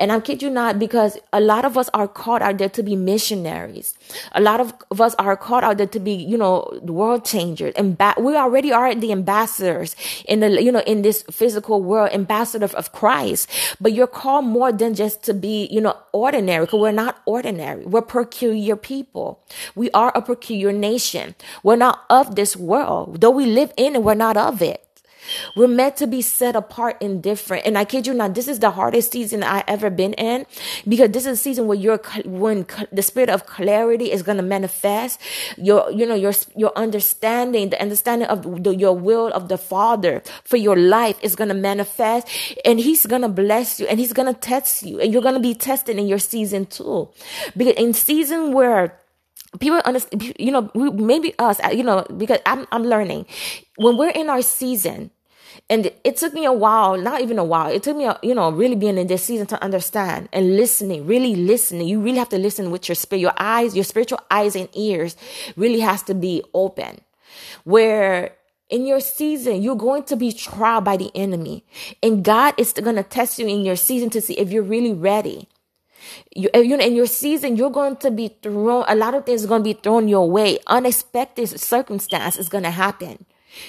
And 0.00 0.10
I 0.10 0.18
kid 0.18 0.42
you 0.42 0.48
not, 0.48 0.78
because 0.78 1.18
a 1.30 1.40
lot 1.40 1.66
of 1.66 1.76
us 1.76 1.90
are 1.92 2.08
called 2.08 2.40
out 2.40 2.56
there 2.56 2.70
to 2.70 2.82
be 2.82 2.96
missionaries. 2.96 3.94
A 4.32 4.40
lot 4.40 4.58
of, 4.58 4.72
us 4.98 5.14
are 5.16 5.36
called 5.36 5.62
out 5.62 5.76
there 5.76 5.86
to 5.86 6.00
be, 6.00 6.14
you 6.14 6.38
know, 6.38 6.80
world 6.82 7.26
changers. 7.26 7.74
And 7.76 7.98
ba- 7.98 8.14
we 8.18 8.34
already 8.34 8.72
are 8.72 8.94
the 8.94 9.12
ambassadors 9.12 9.94
in 10.26 10.40
the, 10.40 10.62
you 10.62 10.72
know, 10.72 10.80
in 10.86 11.02
this 11.02 11.22
physical 11.30 11.82
world, 11.82 12.10
ambassador 12.14 12.70
of 12.74 12.92
Christ. 12.92 13.50
But 13.78 13.92
you're 13.92 14.06
called 14.06 14.46
more 14.46 14.72
than 14.72 14.94
just 14.94 15.22
to 15.24 15.34
be, 15.34 15.68
you 15.70 15.82
know, 15.82 15.96
ordinary, 16.12 16.64
because 16.64 16.80
we're 16.80 16.92
not 16.92 17.20
ordinary. 17.26 17.84
We're 17.84 18.00
peculiar 18.00 18.76
people. 18.76 19.44
We 19.74 19.90
are 19.90 20.12
a 20.14 20.22
peculiar 20.22 20.72
nation. 20.72 21.34
We're 21.62 21.76
not 21.76 22.04
of 22.08 22.36
this 22.36 22.56
world. 22.56 23.20
Though 23.20 23.30
we 23.30 23.44
live 23.44 23.72
in 23.76 23.96
it, 23.96 24.02
we're 24.02 24.14
not 24.14 24.38
of 24.38 24.62
it. 24.62 24.82
We're 25.54 25.68
meant 25.68 25.96
to 25.96 26.06
be 26.06 26.22
set 26.22 26.56
apart 26.56 26.96
and 27.00 27.22
different. 27.22 27.66
And 27.66 27.76
I 27.76 27.84
kid 27.84 28.06
you 28.06 28.14
not, 28.14 28.34
this 28.34 28.48
is 28.48 28.60
the 28.60 28.70
hardest 28.70 29.12
season 29.12 29.42
I 29.42 29.64
ever 29.66 29.90
been 29.90 30.14
in 30.14 30.46
because 30.88 31.10
this 31.10 31.26
is 31.26 31.38
a 31.38 31.42
season 31.42 31.66
where 31.66 31.76
you're, 31.76 32.00
when 32.24 32.66
the 32.92 33.02
spirit 33.02 33.30
of 33.30 33.46
clarity 33.46 34.10
is 34.10 34.22
going 34.22 34.38
to 34.38 34.42
manifest, 34.42 35.20
your, 35.56 35.90
you 35.90 36.06
know, 36.06 36.14
your, 36.14 36.32
your 36.56 36.72
understanding, 36.76 37.70
the 37.70 37.80
understanding 37.80 38.28
of 38.28 38.62
the, 38.62 38.74
your 38.74 38.96
will 38.96 39.28
of 39.28 39.48
the 39.48 39.58
Father 39.58 40.22
for 40.44 40.56
your 40.56 40.76
life 40.76 41.18
is 41.22 41.36
going 41.36 41.48
to 41.48 41.54
manifest 41.54 42.28
and 42.64 42.78
He's 42.80 43.06
going 43.06 43.22
to 43.22 43.28
bless 43.28 43.80
you 43.80 43.86
and 43.86 43.98
He's 43.98 44.12
going 44.12 44.32
to 44.32 44.38
test 44.38 44.82
you 44.82 45.00
and 45.00 45.12
you're 45.12 45.22
going 45.22 45.34
to 45.34 45.40
be 45.40 45.54
tested 45.54 45.98
in 45.98 46.06
your 46.06 46.18
season 46.18 46.66
too. 46.66 47.08
Because 47.56 47.74
in 47.74 47.92
season 47.92 48.52
where 48.52 49.00
people 49.58 49.80
understand 49.84 50.32
you 50.38 50.52
know 50.52 50.70
maybe 50.74 51.34
us 51.38 51.58
you 51.72 51.82
know 51.82 52.06
because 52.16 52.38
i'm 52.46 52.66
i'm 52.70 52.84
learning 52.84 53.26
when 53.76 53.96
we're 53.96 54.10
in 54.10 54.30
our 54.30 54.42
season 54.42 55.10
and 55.70 55.92
it 56.02 56.16
took 56.16 56.34
me 56.34 56.44
a 56.44 56.52
while, 56.52 56.98
not 56.98 57.20
even 57.20 57.38
a 57.38 57.44
while. 57.44 57.70
It 57.70 57.84
took 57.84 57.96
me, 57.96 58.04
a, 58.04 58.18
you 58.24 58.34
know, 58.34 58.50
really 58.50 58.74
being 58.74 58.98
in 58.98 59.06
this 59.06 59.22
season 59.22 59.46
to 59.46 59.62
understand 59.62 60.28
and 60.32 60.56
listening, 60.56 61.06
really 61.06 61.36
listening. 61.36 61.86
You 61.86 62.00
really 62.00 62.18
have 62.18 62.28
to 62.30 62.38
listen 62.38 62.72
with 62.72 62.88
your 62.88 62.96
spirit, 62.96 63.20
your 63.20 63.34
eyes, 63.38 63.76
your 63.76 63.84
spiritual 63.84 64.18
eyes 64.32 64.56
and 64.56 64.68
ears 64.74 65.16
really 65.56 65.78
has 65.78 66.02
to 66.04 66.14
be 66.14 66.42
open. 66.54 67.00
Where 67.62 68.34
in 68.68 68.84
your 68.84 68.98
season, 68.98 69.62
you're 69.62 69.76
going 69.76 70.02
to 70.04 70.16
be 70.16 70.32
tried 70.32 70.82
by 70.82 70.96
the 70.96 71.12
enemy 71.14 71.64
and 72.02 72.24
God 72.24 72.54
is 72.58 72.72
going 72.72 72.96
to 72.96 73.04
test 73.04 73.38
you 73.38 73.46
in 73.46 73.64
your 73.64 73.76
season 73.76 74.10
to 74.10 74.20
see 74.20 74.34
if 74.38 74.50
you're 74.50 74.64
really 74.64 74.92
ready. 74.92 75.48
You, 76.34 76.50
you 76.52 76.76
know, 76.76 76.84
in 76.84 76.96
your 76.96 77.06
season, 77.06 77.56
you're 77.56 77.70
going 77.70 77.94
to 77.98 78.10
be 78.10 78.36
thrown, 78.42 78.84
a 78.88 78.96
lot 78.96 79.14
of 79.14 79.24
things 79.24 79.44
are 79.44 79.48
going 79.48 79.62
to 79.62 79.74
be 79.74 79.80
thrown 79.80 80.08
your 80.08 80.28
way. 80.28 80.58
Unexpected 80.66 81.46
circumstance 81.60 82.36
is 82.36 82.48
going 82.48 82.64
to 82.64 82.72
happen. 82.72 83.24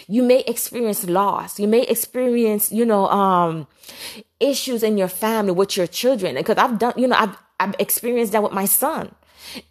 You 0.07 0.23
may 0.23 0.39
experience 0.41 1.07
loss. 1.07 1.59
You 1.59 1.67
may 1.67 1.81
experience, 1.83 2.71
you 2.71 2.85
know, 2.85 3.07
um, 3.07 3.67
issues 4.39 4.83
in 4.83 4.97
your 4.97 5.07
family 5.07 5.51
with 5.51 5.77
your 5.77 5.88
children. 5.88 6.35
Because 6.35 6.57
I've 6.57 6.79
done, 6.79 6.93
you 6.97 7.07
know, 7.07 7.17
I've, 7.17 7.38
I've 7.59 7.75
experienced 7.79 8.33
that 8.33 8.43
with 8.43 8.53
my 8.53 8.65
son 8.65 9.13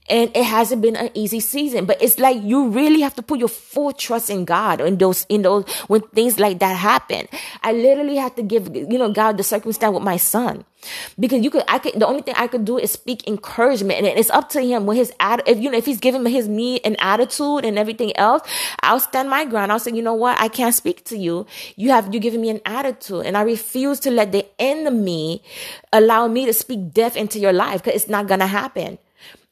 and 0.08 0.30
it 0.34 0.44
hasn't 0.44 0.82
been 0.82 0.96
an 0.96 1.10
easy 1.14 1.40
season 1.40 1.84
but 1.84 2.00
it's 2.02 2.18
like 2.18 2.42
you 2.42 2.68
really 2.68 3.00
have 3.00 3.14
to 3.14 3.22
put 3.22 3.38
your 3.38 3.48
full 3.48 3.92
trust 3.92 4.28
in 4.30 4.44
god 4.44 4.80
in 4.80 4.98
those 4.98 5.26
in 5.28 5.42
those 5.42 5.68
when 5.86 6.00
things 6.14 6.38
like 6.38 6.58
that 6.58 6.76
happen. 6.76 7.28
I 7.62 7.72
literally 7.72 8.16
had 8.16 8.36
to 8.36 8.42
give 8.42 8.74
you 8.74 8.98
know 8.98 9.12
god 9.12 9.36
the 9.36 9.42
circumstance 9.42 9.94
with 9.94 10.02
my 10.02 10.16
son. 10.16 10.64
Because 11.18 11.42
you 11.42 11.50
could 11.50 11.64
i 11.68 11.78
could 11.78 11.94
the 12.00 12.06
only 12.06 12.22
thing 12.22 12.34
i 12.36 12.46
could 12.46 12.64
do 12.64 12.78
is 12.78 12.90
speak 12.90 13.26
encouragement. 13.28 13.98
And 13.98 14.18
it's 14.18 14.30
up 14.30 14.48
to 14.50 14.60
him 14.60 14.86
with 14.86 14.96
his 14.96 15.12
ad 15.20 15.42
if 15.46 15.58
you 15.58 15.70
know 15.70 15.78
if 15.78 15.86
he's 15.86 16.00
giving 16.00 16.24
his 16.26 16.48
me 16.48 16.80
an 16.80 16.96
attitude 16.98 17.64
and 17.64 17.78
everything 17.78 18.16
else 18.16 18.42
i'll 18.82 19.00
stand 19.00 19.28
my 19.30 19.44
ground. 19.44 19.72
I'll 19.72 19.78
say 19.78 19.92
you 19.92 20.02
know 20.02 20.14
what? 20.14 20.40
I 20.40 20.48
can't 20.48 20.74
speak 20.74 21.04
to 21.06 21.16
you. 21.16 21.46
You 21.76 21.90
have 21.90 22.12
you 22.12 22.20
giving 22.20 22.40
me 22.40 22.50
an 22.50 22.60
attitude. 22.64 23.26
And 23.26 23.36
i 23.36 23.42
refuse 23.42 24.00
to 24.00 24.10
let 24.10 24.32
the 24.32 24.46
enemy 24.58 25.42
allow 25.92 26.28
me 26.28 26.46
to 26.46 26.52
speak 26.52 26.92
death 26.92 27.16
into 27.16 27.38
your 27.38 27.52
life 27.52 27.82
because 27.82 28.02
it's 28.02 28.10
not 28.10 28.26
gonna 28.26 28.46
happen 28.46 28.98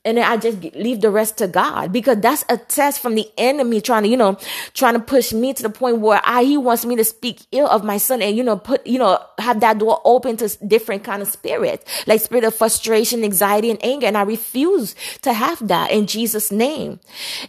and 0.09 0.17
then 0.17 0.25
I 0.25 0.39
just 0.39 0.63
leave 0.75 1.03
the 1.03 1.11
rest 1.11 1.37
to 1.37 1.47
God 1.47 1.93
because 1.93 2.17
that's 2.21 2.43
a 2.49 2.57
test 2.57 2.99
from 3.03 3.15
the 3.15 3.31
enemy 3.37 3.83
trying 3.83 4.05
to, 4.05 4.09
you 4.09 4.17
know, 4.17 4.39
trying 4.73 4.95
to 4.95 5.01
push 5.01 5.35
me 5.35 5.53
to 5.53 5.63
the 5.63 5.69
point 5.69 5.99
where 5.99 6.23
I, 6.25 6.45
he 6.45 6.57
wants 6.57 6.87
me 6.87 6.97
to 6.97 7.05
speak 7.05 7.41
ill 7.53 7.69
of 7.69 7.85
my 7.85 7.99
son 7.99 8.23
and, 8.23 8.35
you 8.35 8.43
know, 8.43 8.57
put, 8.57 8.87
you 8.87 8.99
know, 8.99 9.23
have 9.37 9.61
that 9.61 9.77
door 9.79 10.01
open 10.07 10.39
to 10.39 10.49
different 10.67 11.05
kind 11.05 11.21
of 11.21 11.29
spirits, 11.29 11.85
like 12.07 12.23
spirit 12.23 12.45
of 12.45 12.55
frustration, 12.55 13.23
anxiety, 13.23 13.69
and 13.69 13.85
anger. 13.85 14.07
And 14.07 14.17
I 14.17 14.23
refuse 14.23 14.95
to 15.21 15.35
have 15.35 15.69
that 15.69 15.91
in 15.91 16.07
Jesus 16.07 16.51
name. 16.51 17.01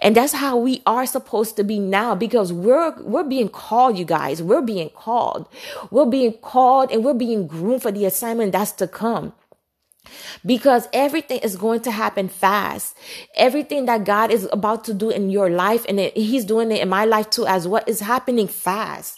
And 0.01 0.13
that's 0.13 0.33
how 0.33 0.57
we 0.57 0.81
are 0.85 1.05
supposed 1.05 1.55
to 1.55 1.63
be 1.63 1.79
now 1.79 2.13
because 2.13 2.51
we're, 2.51 2.93
we're 2.99 3.23
being 3.23 3.47
called, 3.47 3.97
you 3.97 4.03
guys. 4.03 4.43
We're 4.43 4.61
being 4.61 4.89
called. 4.89 5.47
We're 5.91 6.07
being 6.07 6.33
called 6.33 6.91
and 6.91 7.05
we're 7.05 7.13
being 7.13 7.47
groomed 7.47 7.83
for 7.83 7.91
the 7.93 8.03
assignment 8.03 8.51
that's 8.51 8.73
to 8.73 8.87
come 8.89 9.31
because 10.46 10.88
everything 10.94 11.39
is 11.39 11.56
going 11.56 11.82
to 11.82 11.91
happen 11.91 12.29
fast. 12.29 12.98
Everything 13.36 13.86
that 13.86 14.06
God 14.06 14.32
is 14.32 14.48
about 14.51 14.84
to 14.86 14.94
do 14.94 15.10
in 15.10 15.29
your 15.29 15.50
life 15.50 15.86
and 15.88 16.00
it, 16.00 16.15
He's 16.15 16.46
doing 16.46 16.72
it 16.72 16.82
in 16.82 16.89
my 16.89 17.06
life 17.06 17.29
too, 17.29 17.46
as 17.46 17.68
what 17.68 17.88
is 17.88 18.00
happening 18.00 18.48
fast. 18.48 19.18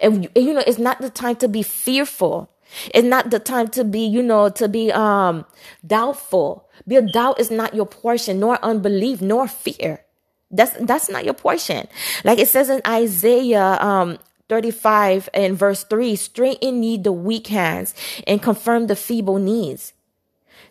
And 0.00 0.28
you 0.34 0.54
know, 0.54 0.64
it's 0.66 0.78
not 0.78 1.00
the 1.00 1.10
time 1.10 1.36
to 1.36 1.48
be 1.48 1.62
fearful. 1.62 2.50
It's 2.94 3.06
not 3.06 3.30
the 3.30 3.38
time 3.38 3.68
to 3.68 3.84
be, 3.84 4.00
you 4.00 4.22
know, 4.22 4.48
to 4.50 4.68
be 4.68 4.92
um 4.92 5.44
doubtful. 5.86 6.68
Because 6.86 7.12
doubt 7.12 7.38
is 7.38 7.50
not 7.50 7.74
your 7.74 7.86
portion, 7.86 8.40
nor 8.40 8.62
unbelief, 8.64 9.20
nor 9.20 9.46
fear. 9.46 10.04
That's 10.50 10.72
that's 10.80 11.08
not 11.08 11.24
your 11.24 11.34
portion. 11.34 11.86
Like 12.24 12.38
it 12.38 12.48
says 12.48 12.70
in 12.70 12.80
Isaiah 12.86 13.78
um 13.80 14.18
35 14.48 15.30
and 15.32 15.56
verse 15.56 15.84
3 15.84 16.14
straighten 16.16 16.82
ye 16.82 16.98
the 16.98 17.12
weak 17.12 17.46
hands 17.46 17.94
and 18.26 18.42
confirm 18.42 18.86
the 18.86 18.96
feeble 18.96 19.38
knees 19.38 19.94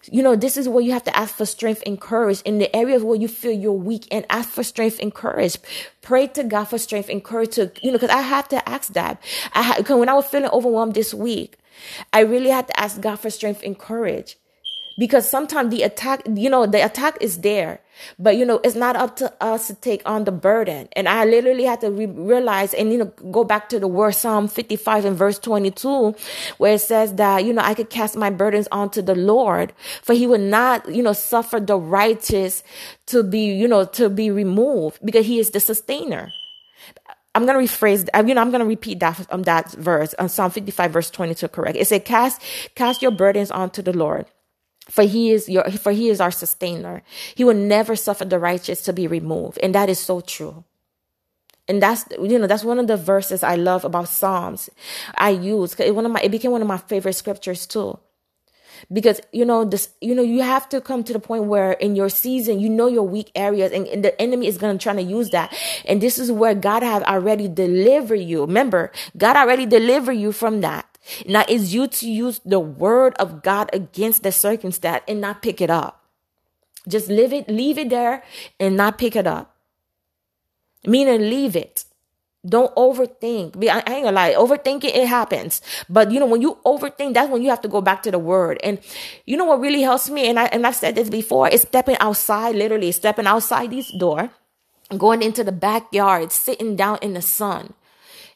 you 0.05 0.23
know, 0.23 0.35
this 0.35 0.57
is 0.57 0.67
where 0.67 0.81
you 0.81 0.91
have 0.91 1.03
to 1.03 1.15
ask 1.15 1.35
for 1.35 1.45
strength 1.45 1.83
and 1.85 1.99
courage 1.99 2.41
in 2.41 2.57
the 2.59 2.73
areas 2.75 3.03
where 3.03 3.17
you 3.17 3.27
feel 3.27 3.51
you're 3.51 3.71
weak 3.71 4.07
and 4.11 4.25
ask 4.29 4.49
for 4.49 4.63
strength 4.63 4.99
and 5.01 5.13
courage. 5.13 5.57
Pray 6.01 6.27
to 6.27 6.43
God 6.43 6.65
for 6.65 6.77
strength 6.77 7.09
and 7.09 7.23
courage 7.23 7.51
to, 7.55 7.71
you 7.81 7.91
know, 7.91 7.99
cause 7.99 8.09
I 8.09 8.21
have 8.21 8.47
to 8.49 8.67
ask 8.67 8.93
that. 8.93 9.21
I 9.53 9.81
when 9.81 10.09
I 10.09 10.13
was 10.13 10.25
feeling 10.25 10.49
overwhelmed 10.51 10.95
this 10.95 11.13
week, 11.13 11.57
I 12.13 12.21
really 12.21 12.49
had 12.49 12.67
to 12.67 12.79
ask 12.79 13.01
God 13.01 13.17
for 13.17 13.29
strength 13.29 13.61
and 13.63 13.77
courage 13.77 14.37
because 15.01 15.27
sometimes 15.27 15.71
the 15.71 15.81
attack, 15.81 16.21
you 16.31 16.47
know, 16.47 16.67
the 16.67 16.85
attack 16.85 17.17
is 17.21 17.39
there, 17.39 17.81
but 18.19 18.37
you 18.37 18.45
know, 18.45 18.61
it's 18.63 18.75
not 18.75 18.95
up 18.95 19.15
to 19.15 19.33
us 19.41 19.65
to 19.65 19.73
take 19.73 20.03
on 20.05 20.25
the 20.25 20.31
burden. 20.31 20.87
And 20.95 21.09
I 21.09 21.25
literally 21.25 21.63
had 21.63 21.81
to 21.81 21.89
re- 21.89 22.05
realize 22.05 22.75
and, 22.75 22.91
you 22.91 22.99
know, 22.99 23.11
go 23.31 23.43
back 23.43 23.67
to 23.69 23.79
the 23.79 23.87
word 23.87 24.11
Psalm 24.11 24.47
55 24.47 25.05
and 25.05 25.17
verse 25.17 25.39
22, 25.39 26.13
where 26.59 26.75
it 26.75 26.81
says 26.81 27.15
that, 27.15 27.43
you 27.45 27.51
know, 27.51 27.63
I 27.63 27.73
could 27.73 27.89
cast 27.89 28.15
my 28.15 28.29
burdens 28.29 28.67
onto 28.71 29.01
the 29.01 29.15
Lord, 29.15 29.73
for 30.03 30.13
he 30.13 30.27
would 30.27 30.41
not, 30.41 30.87
you 30.87 31.01
know, 31.01 31.13
suffer 31.13 31.59
the 31.59 31.77
righteous 31.77 32.63
to 33.07 33.23
be, 33.23 33.55
you 33.55 33.67
know, 33.67 33.85
to 33.85 34.07
be 34.07 34.29
removed 34.29 34.99
because 35.03 35.25
he 35.25 35.39
is 35.39 35.49
the 35.49 35.59
sustainer. 35.59 36.31
I'm 37.33 37.47
gonna 37.47 37.57
rephrase, 37.57 38.07
you 38.27 38.35
know, 38.35 38.41
I'm 38.41 38.51
gonna 38.51 38.65
repeat 38.65 38.99
that 38.99 39.25
um, 39.31 39.41
that 39.43 39.71
verse 39.71 40.13
on 40.19 40.29
Psalm 40.29 40.51
55 40.51 40.91
verse 40.91 41.09
22 41.09 41.47
correct. 41.47 41.75
It 41.75 41.87
said, 41.87 42.05
"Cast 42.05 42.39
cast 42.75 43.01
your 43.01 43.09
burdens 43.09 43.49
onto 43.49 43.81
the 43.81 43.93
Lord, 43.93 44.27
for 44.89 45.03
he 45.03 45.31
is 45.31 45.47
your 45.47 45.63
for 45.71 45.91
he 45.91 46.09
is 46.09 46.19
our 46.19 46.31
sustainer. 46.31 47.03
He 47.35 47.43
will 47.43 47.55
never 47.55 47.95
suffer 47.95 48.25
the 48.25 48.39
righteous 48.39 48.81
to 48.83 48.93
be 48.93 49.07
removed. 49.07 49.59
And 49.61 49.75
that 49.75 49.89
is 49.89 49.99
so 49.99 50.21
true. 50.21 50.63
And 51.67 51.81
that's 51.81 52.05
you 52.19 52.39
know 52.39 52.47
that's 52.47 52.63
one 52.63 52.79
of 52.79 52.87
the 52.87 52.97
verses 52.97 53.43
i 53.43 53.55
love 53.55 53.85
about 53.85 54.09
psalms. 54.09 54.69
I 55.15 55.29
use 55.29 55.75
one 55.77 56.05
of 56.05 56.11
my 56.11 56.21
it 56.21 56.31
became 56.31 56.51
one 56.51 56.61
of 56.61 56.67
my 56.67 56.77
favorite 56.77 57.13
scriptures 57.13 57.67
too. 57.67 57.99
Because 58.91 59.21
you 59.31 59.45
know 59.45 59.63
this 59.63 59.89
you 60.01 60.15
know 60.15 60.23
you 60.23 60.41
have 60.41 60.67
to 60.69 60.81
come 60.81 61.03
to 61.03 61.13
the 61.13 61.19
point 61.19 61.45
where 61.45 61.73
in 61.73 61.95
your 61.95 62.09
season 62.09 62.59
you 62.59 62.67
know 62.67 62.87
your 62.87 63.07
weak 63.07 63.31
areas 63.35 63.71
and, 63.71 63.87
and 63.87 64.03
the 64.03 64.19
enemy 64.19 64.47
is 64.47 64.57
going 64.57 64.77
to 64.77 64.81
try 64.81 64.93
to 64.93 65.01
use 65.01 65.29
that. 65.29 65.55
And 65.85 66.01
this 66.01 66.17
is 66.17 66.31
where 66.31 66.55
god 66.55 66.83
have 66.83 67.03
already 67.03 67.47
delivered 67.47 68.15
you. 68.15 68.41
Remember 68.41 68.91
god 69.15 69.37
already 69.37 69.67
delivered 69.67 70.13
you 70.13 70.31
from 70.33 70.61
that 70.61 70.90
now 71.25 71.43
it's 71.47 71.73
you 71.73 71.87
to 71.87 72.09
use 72.09 72.39
the 72.45 72.59
word 72.59 73.15
of 73.15 73.41
God 73.41 73.69
against 73.73 74.23
the 74.23 74.31
circumstance 74.31 75.03
and 75.07 75.21
not 75.21 75.41
pick 75.41 75.61
it 75.61 75.69
up. 75.69 76.03
Just 76.87 77.09
leave 77.09 77.33
it, 77.33 77.47
leave 77.49 77.77
it 77.77 77.89
there 77.89 78.23
and 78.59 78.75
not 78.75 78.97
pick 78.97 79.15
it 79.15 79.27
up. 79.27 79.55
Meaning 80.85 81.29
leave 81.29 81.55
it. 81.55 81.85
Don't 82.43 82.73
overthink. 82.75 83.55
I 83.69 83.77
ain't 83.93 84.05
gonna 84.05 84.11
lie, 84.11 84.33
overthinking 84.33 84.85
it 84.85 85.07
happens. 85.07 85.61
But 85.87 86.11
you 86.11 86.19
know, 86.19 86.25
when 86.25 86.41
you 86.41 86.57
overthink, 86.65 87.13
that's 87.13 87.29
when 87.29 87.43
you 87.43 87.51
have 87.51 87.61
to 87.61 87.67
go 87.67 87.81
back 87.81 88.01
to 88.03 88.11
the 88.11 88.17
word. 88.17 88.59
And 88.63 88.79
you 89.27 89.37
know 89.37 89.45
what 89.45 89.59
really 89.59 89.83
helps 89.83 90.09
me, 90.09 90.27
and 90.27 90.39
I 90.39 90.45
and 90.45 90.65
I've 90.65 90.75
said 90.75 90.95
this 90.95 91.07
before, 91.07 91.49
is 91.49 91.61
stepping 91.61 91.97
outside, 91.99 92.55
literally 92.55 92.91
stepping 92.93 93.27
outside 93.27 93.69
this 93.69 93.91
door, 93.91 94.31
going 94.97 95.21
into 95.21 95.43
the 95.43 95.51
backyard, 95.51 96.31
sitting 96.31 96.75
down 96.75 96.97
in 97.03 97.13
the 97.13 97.21
sun 97.21 97.75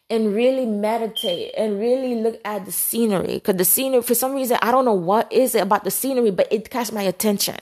and 0.09 0.35
really 0.35 0.65
meditate 0.67 1.51
and 1.57 1.79
really 1.79 2.15
look 2.15 2.39
at 2.45 2.65
the 2.65 2.71
scenery. 2.71 3.35
Because 3.35 3.55
the 3.55 3.65
scenery 3.65 4.01
for 4.03 4.13
some 4.13 4.33
reason 4.35 4.57
i 4.61 4.71
don't 4.71 4.85
know 4.85 4.93
what 4.93 5.31
is 5.31 5.55
it 5.55 5.61
about 5.61 5.83
the 5.83 5.91
scenery 5.91 6.31
but 6.31 6.47
it 6.51 6.69
catch 6.69 6.91
my 6.91 7.01
attention. 7.01 7.57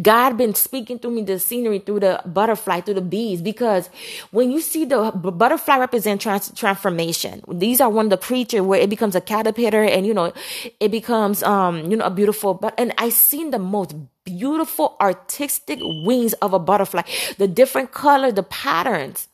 God 0.00 0.36
been 0.38 0.54
speaking 0.54 0.98
to 1.00 1.10
me 1.10 1.22
the 1.22 1.38
scenery 1.38 1.78
through 1.80 2.00
the 2.00 2.22
butterfly 2.24 2.80
through 2.80 2.94
the 2.94 3.00
bees 3.02 3.42
because 3.42 3.88
when 4.30 4.50
you 4.50 4.60
see 4.60 4.84
the 4.84 5.10
butterfly 5.12 5.78
represent 5.78 6.20
trans- 6.20 6.52
transformation. 6.52 7.42
These 7.48 7.80
are 7.80 7.90
one 7.90 8.06
of 8.06 8.10
the 8.10 8.16
creatures 8.18 8.62
where 8.62 8.80
it 8.80 8.90
becomes 8.90 9.14
a 9.14 9.20
caterpillar 9.20 9.84
and 9.84 10.06
you 10.06 10.14
know 10.14 10.32
it 10.80 10.90
becomes 10.90 11.42
um 11.42 11.90
you 11.90 11.96
know 11.96 12.06
a 12.06 12.10
beautiful 12.10 12.54
but 12.54 12.74
and 12.78 12.92
i 12.98 13.08
seen 13.10 13.50
the 13.50 13.58
most 13.58 13.94
beautiful 14.24 14.96
artistic 15.00 15.78
wings 15.82 16.32
of 16.34 16.52
a 16.54 16.58
butterfly. 16.58 17.02
The 17.38 17.46
different 17.46 17.92
color 17.92 18.32
the 18.32 18.42
patterns 18.42 19.28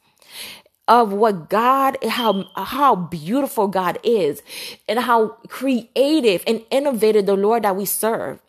of 0.90 1.12
what 1.12 1.48
God, 1.48 1.96
how, 2.04 2.44
how 2.56 2.96
beautiful 2.96 3.68
God 3.68 3.98
is 4.02 4.42
and 4.88 4.98
how 4.98 5.28
creative 5.48 6.42
and 6.48 6.62
innovative 6.70 7.26
the 7.26 7.36
Lord 7.36 7.62
that 7.62 7.76
we 7.76 7.86
serve. 7.86 8.40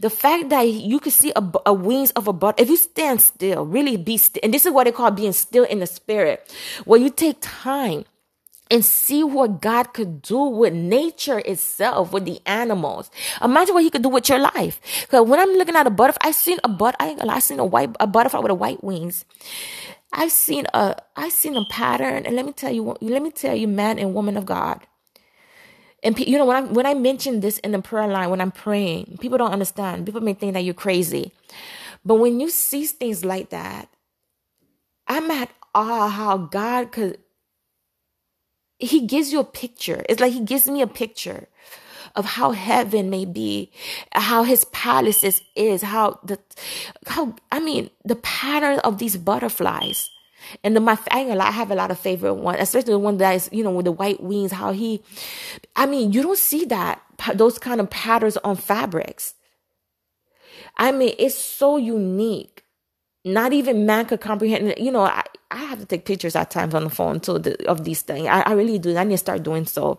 The 0.00 0.10
fact 0.10 0.48
that 0.48 0.62
you 0.62 0.98
can 0.98 1.12
see 1.12 1.32
a, 1.36 1.52
a 1.66 1.74
wings 1.74 2.10
of 2.12 2.26
a 2.26 2.32
bird, 2.32 2.56
if 2.58 2.70
you 2.70 2.76
stand 2.78 3.20
still, 3.20 3.66
really 3.66 3.98
be 3.98 4.16
still, 4.16 4.40
and 4.42 4.52
this 4.52 4.66
is 4.66 4.72
what 4.72 4.84
they 4.84 4.92
call 4.92 5.12
being 5.12 5.32
still 5.32 5.64
in 5.64 5.78
the 5.78 5.86
spirit, 5.86 6.52
where 6.86 6.98
you 6.98 7.10
take 7.10 7.36
time 7.40 8.06
and 8.70 8.84
see 8.84 9.22
what 9.22 9.60
God 9.60 9.92
could 9.92 10.22
do 10.22 10.38
with 10.38 10.72
nature 10.72 11.40
itself, 11.40 12.12
with 12.12 12.24
the 12.24 12.40
animals. 12.46 13.10
Imagine 13.42 13.74
what 13.74 13.84
He 13.84 13.90
could 13.90 14.02
do 14.02 14.08
with 14.08 14.28
your 14.28 14.38
life. 14.38 14.80
Because 15.02 15.28
when 15.28 15.38
I'm 15.40 15.52
looking 15.54 15.76
at 15.76 15.86
a 15.86 15.90
butterfly, 15.90 16.28
I 16.28 16.32
seen 16.32 16.58
a 16.64 16.68
but 16.68 16.96
I, 16.98 17.16
I 17.28 17.40
seen 17.40 17.58
a 17.58 17.64
white 17.64 17.90
a 18.00 18.06
butterfly 18.06 18.40
with 18.40 18.50
a 18.50 18.54
white 18.54 18.82
wings, 18.82 19.24
I've 20.12 20.32
seen 20.32 20.66
a 20.74 20.96
I've 21.16 21.32
seen 21.32 21.56
a 21.56 21.64
pattern, 21.70 22.26
and 22.26 22.36
let 22.36 22.46
me 22.46 22.52
tell 22.52 22.72
you, 22.72 22.96
let 23.00 23.22
me 23.22 23.30
tell 23.30 23.54
you, 23.56 23.68
man 23.68 23.98
and 23.98 24.14
woman 24.14 24.36
of 24.36 24.46
God. 24.46 24.80
And 26.02 26.18
you 26.18 26.38
know 26.38 26.46
when 26.46 26.56
I 26.56 26.62
when 26.62 26.86
I 26.86 26.94
mention 26.94 27.40
this 27.40 27.58
in 27.58 27.72
the 27.72 27.82
prayer 27.82 28.08
line 28.08 28.30
when 28.30 28.40
I'm 28.40 28.52
praying, 28.52 29.18
people 29.20 29.38
don't 29.38 29.52
understand. 29.52 30.06
People 30.06 30.22
may 30.22 30.34
think 30.34 30.54
that 30.54 30.64
you're 30.64 30.74
crazy, 30.74 31.32
but 32.04 32.16
when 32.16 32.40
you 32.40 32.50
see 32.50 32.86
things 32.86 33.24
like 33.24 33.50
that, 33.50 33.88
I'm 35.08 35.30
at 35.30 35.50
awe 35.74 36.08
how 36.08 36.38
God 36.38 36.92
could. 36.92 37.18
He 38.78 39.06
gives 39.06 39.32
you 39.32 39.40
a 39.40 39.44
picture. 39.44 40.04
It's 40.08 40.20
like 40.20 40.32
He 40.32 40.40
gives 40.40 40.68
me 40.68 40.82
a 40.82 40.88
picture 40.88 41.48
of 42.16 42.24
how 42.24 42.52
heaven 42.52 43.10
may 43.10 43.24
be, 43.24 43.70
how 44.12 44.42
his 44.42 44.64
palaces 44.66 45.42
is, 45.54 45.82
how 45.82 46.18
the, 46.24 46.38
how, 47.06 47.34
I 47.52 47.60
mean, 47.60 47.90
the 48.04 48.16
pattern 48.16 48.78
of 48.80 48.98
these 48.98 49.16
butterflies. 49.16 50.10
And 50.64 50.74
the, 50.74 50.80
my, 50.80 50.98
I 51.10 51.50
have 51.50 51.70
a 51.70 51.74
lot 51.74 51.90
of 51.90 51.98
favorite 51.98 52.34
ones, 52.34 52.58
especially 52.60 52.92
the 52.92 52.98
one 52.98 53.18
that 53.18 53.34
is, 53.34 53.48
you 53.52 53.62
know, 53.62 53.70
with 53.70 53.84
the 53.84 53.92
white 53.92 54.22
wings, 54.22 54.52
how 54.52 54.72
he, 54.72 55.02
I 55.76 55.86
mean, 55.86 56.12
you 56.12 56.22
don't 56.22 56.38
see 56.38 56.64
that, 56.66 57.00
those 57.34 57.58
kind 57.58 57.80
of 57.80 57.90
patterns 57.90 58.36
on 58.38 58.56
fabrics. 58.56 59.34
I 60.76 60.92
mean, 60.92 61.14
it's 61.18 61.36
so 61.36 61.76
unique. 61.76 62.64
Not 63.24 63.52
even 63.52 63.84
man 63.84 64.06
could 64.06 64.20
comprehend. 64.20 64.74
You 64.78 64.90
know, 64.90 65.02
I, 65.02 65.24
I 65.50 65.56
have 65.56 65.80
to 65.80 65.84
take 65.84 66.06
pictures 66.06 66.34
at 66.34 66.50
times 66.50 66.74
on 66.74 66.84
the 66.84 66.90
phone 66.90 67.20
too 67.20 67.38
the, 67.38 67.68
of 67.68 67.84
these 67.84 68.00
things. 68.02 68.26
I, 68.26 68.40
I 68.40 68.52
really 68.52 68.78
do. 68.78 68.96
I 68.96 69.04
need 69.04 69.14
to 69.14 69.18
start 69.18 69.42
doing 69.42 69.66
so. 69.66 69.98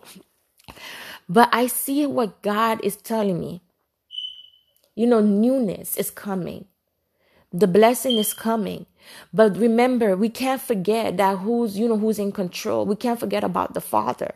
But 1.32 1.48
I 1.50 1.66
see 1.66 2.06
what 2.06 2.42
God 2.42 2.78
is 2.84 2.96
telling 2.96 3.40
me. 3.40 3.62
You 4.94 5.06
know, 5.06 5.20
newness 5.20 5.96
is 5.96 6.10
coming. 6.10 6.66
The 7.50 7.66
blessing 7.66 8.18
is 8.18 8.34
coming. 8.34 8.84
But 9.32 9.56
remember, 9.56 10.14
we 10.14 10.28
can't 10.28 10.60
forget 10.60 11.16
that 11.16 11.38
who's, 11.38 11.78
you 11.78 11.88
know, 11.88 11.96
who's 11.96 12.18
in 12.18 12.32
control. 12.32 12.84
We 12.84 12.96
can't 12.96 13.18
forget 13.18 13.44
about 13.44 13.72
the 13.72 13.80
Father. 13.80 14.32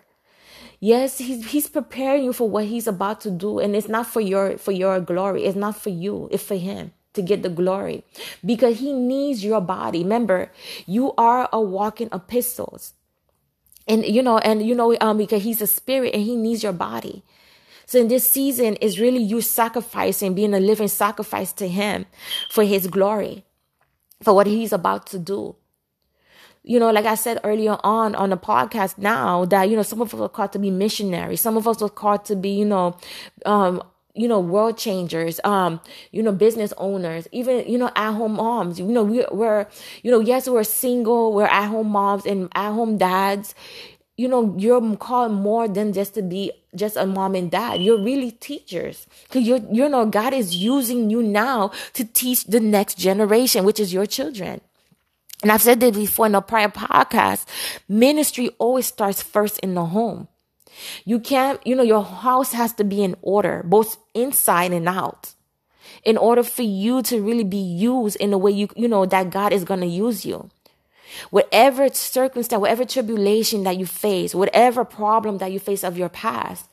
Yes, 0.81 1.19
he's, 1.19 1.51
he's 1.51 1.69
preparing 1.69 2.25
you 2.25 2.33
for 2.33 2.49
what 2.49 2.65
he's 2.65 2.87
about 2.87 3.21
to 3.23 3.31
do. 3.31 3.59
And 3.59 3.77
it's 3.77 3.89
not 3.91 4.07
for 4.07 4.23
your, 4.23 4.57
for 4.57 4.73
your 4.73 4.99
glory. 4.99 5.45
It's 5.45 5.55
not 5.55 5.77
for 5.77 5.91
you. 5.91 6.31
It's 6.33 6.45
for 6.45 6.57
him 6.57 6.93
to 7.13 7.21
get 7.21 7.43
the 7.43 7.51
glory 7.51 8.05
because 8.43 8.79
he 8.79 8.95
needs 8.95 9.45
your 9.45 9.61
body. 9.61 10.03
Remember, 10.03 10.51
you 10.87 11.13
are 11.19 11.47
a 11.53 11.61
walking 11.61 12.09
epistles 12.11 12.95
and 13.87 14.05
you 14.05 14.22
know 14.22 14.38
and 14.38 14.66
you 14.66 14.75
know 14.75 14.96
um 15.01 15.16
because 15.16 15.42
he's 15.42 15.62
a 15.62 15.66
spirit 15.66 16.14
and 16.14 16.22
he 16.22 16.37
needs 16.37 16.62
your 16.62 16.72
body 16.72 17.22
so 17.87 18.01
in 18.01 18.09
this 18.09 18.29
season 18.29 18.77
is 18.77 18.99
really 18.99 19.22
you 19.22 19.40
sacrificing 19.40 20.35
being 20.35 20.55
a 20.55 20.61
living 20.61 20.88
sacrifice 20.88 21.53
to 21.53 21.68
him 21.68 22.07
for 22.51 22.64
his 22.64 22.87
glory 22.87 23.44
for 24.22 24.35
what 24.35 24.46
he's 24.46 24.72
about 24.72 25.07
to 25.07 25.18
do 25.18 25.57
you 26.66 26.81
know, 26.81 26.90
like 26.90 27.07
I 27.07 27.14
said 27.14 27.38
earlier 27.44 27.79
on 27.85 28.16
on 28.16 28.31
the 28.31 28.37
podcast 28.37 28.99
now 28.99 29.44
that, 29.44 29.70
you 29.70 29.77
know, 29.77 29.83
some 29.83 30.01
of 30.03 30.12
us 30.12 30.20
are 30.20 30.29
called 30.29 30.53
to 30.53 30.59
be 30.59 30.72
missionaries. 30.72 31.40
Some 31.40 31.57
of 31.57 31.68
us 31.68 31.81
are 31.81 31.88
called 31.88 32.25
to 32.25 32.35
be, 32.35 32.51
you 32.51 32.64
know, 32.64 32.96
um, 33.46 33.81
you 34.17 34.27
know, 34.27 34.41
world 34.41 34.79
changers, 34.79 35.41
um, 35.45 35.81
you 36.11 36.23
know, 36.23 36.33
business 36.33 36.73
owners, 36.79 37.29
even, 37.33 37.69
you 37.71 37.79
know, 37.79 37.91
at 37.95 38.13
home 38.13 38.35
moms. 38.35 38.79
You 38.79 38.87
know, 38.87 39.05
we, 39.05 39.25
we're, 39.31 39.67
you 40.03 40.11
know, 40.11 40.21
yes, 40.21 40.49
we're 40.49 40.65
single, 40.65 41.33
we're 41.33 41.47
at 41.47 41.67
home 41.67 41.89
moms 41.89 42.25
and 42.25 42.49
at 42.55 42.73
home 42.73 42.99
dads. 42.99 43.55
You 44.17 44.29
know, 44.29 44.55
you're 44.59 44.97
called 44.97 45.33
more 45.33 45.69
than 45.69 45.93
just 45.93 46.15
to 46.15 46.23
be 46.23 46.51
just 46.75 46.97
a 46.97 47.07
mom 47.07 47.35
and 47.35 47.51
dad. 47.51 47.83
You're 47.83 48.03
really 48.03 48.31
teachers. 48.31 49.07
Cause 49.31 49.43
you're, 49.43 49.61
you 49.71 49.89
know, 49.89 50.07
God 50.07 50.33
is 50.33 50.57
using 50.57 51.11
you 51.11 51.23
now 51.23 51.71
to 51.93 52.05
teach 52.05 52.45
the 52.45 52.61
next 52.61 52.97
generation, 52.97 53.65
which 53.65 53.79
is 53.79 53.93
your 53.93 54.07
children. 54.07 54.63
And 55.43 55.53
I've 55.53 55.63
said 55.63 55.81
this 55.81 55.95
before 55.95 56.27
in 56.27 56.35
a 56.35 56.41
prior 56.41 56.69
podcast. 56.69 57.45
Ministry 57.89 58.51
always 58.59 58.87
starts 58.87 59.23
first 59.23 59.59
in 59.61 59.75
the 59.75 59.85
home. 59.85 60.29
You 61.05 61.21
can't, 61.21 61.65
you 61.67 61.75
know, 61.75 61.83
your 61.83 62.05
house 62.05 62.53
has 62.53 62.73
to 62.75 62.85
be 62.85 63.03
in 63.03 63.17
order, 63.23 63.62
both 63.65 63.99
inside 64.15 64.73
and 64.73 64.89
out, 64.89 65.35
in 66.05 66.17
order 66.17 66.43
for 66.43 66.62
you 66.62 67.03
to 67.03 67.21
really 67.21 67.45
be 67.45 67.57
used 67.57 68.17
in 68.17 68.31
the 68.31 68.39
way 68.39 68.51
you, 68.51 68.69
you 68.77 68.89
know, 68.89 69.07
that 69.07 69.31
God 69.31 69.53
is 69.53 69.65
going 69.65 69.81
to 69.81 69.87
use 69.87 70.25
you. 70.25 70.51
Whatever 71.31 71.89
circumstance, 71.89 72.61
whatever 72.61 72.85
tribulation 72.85 73.65
that 73.65 73.79
you 73.79 73.87
face, 73.87 74.35
whatever 74.35 74.85
problem 74.85 75.39
that 75.39 75.53
you 75.53 75.59
face 75.59 75.83
of 75.85 75.97
your 75.97 76.09
past, 76.09 76.67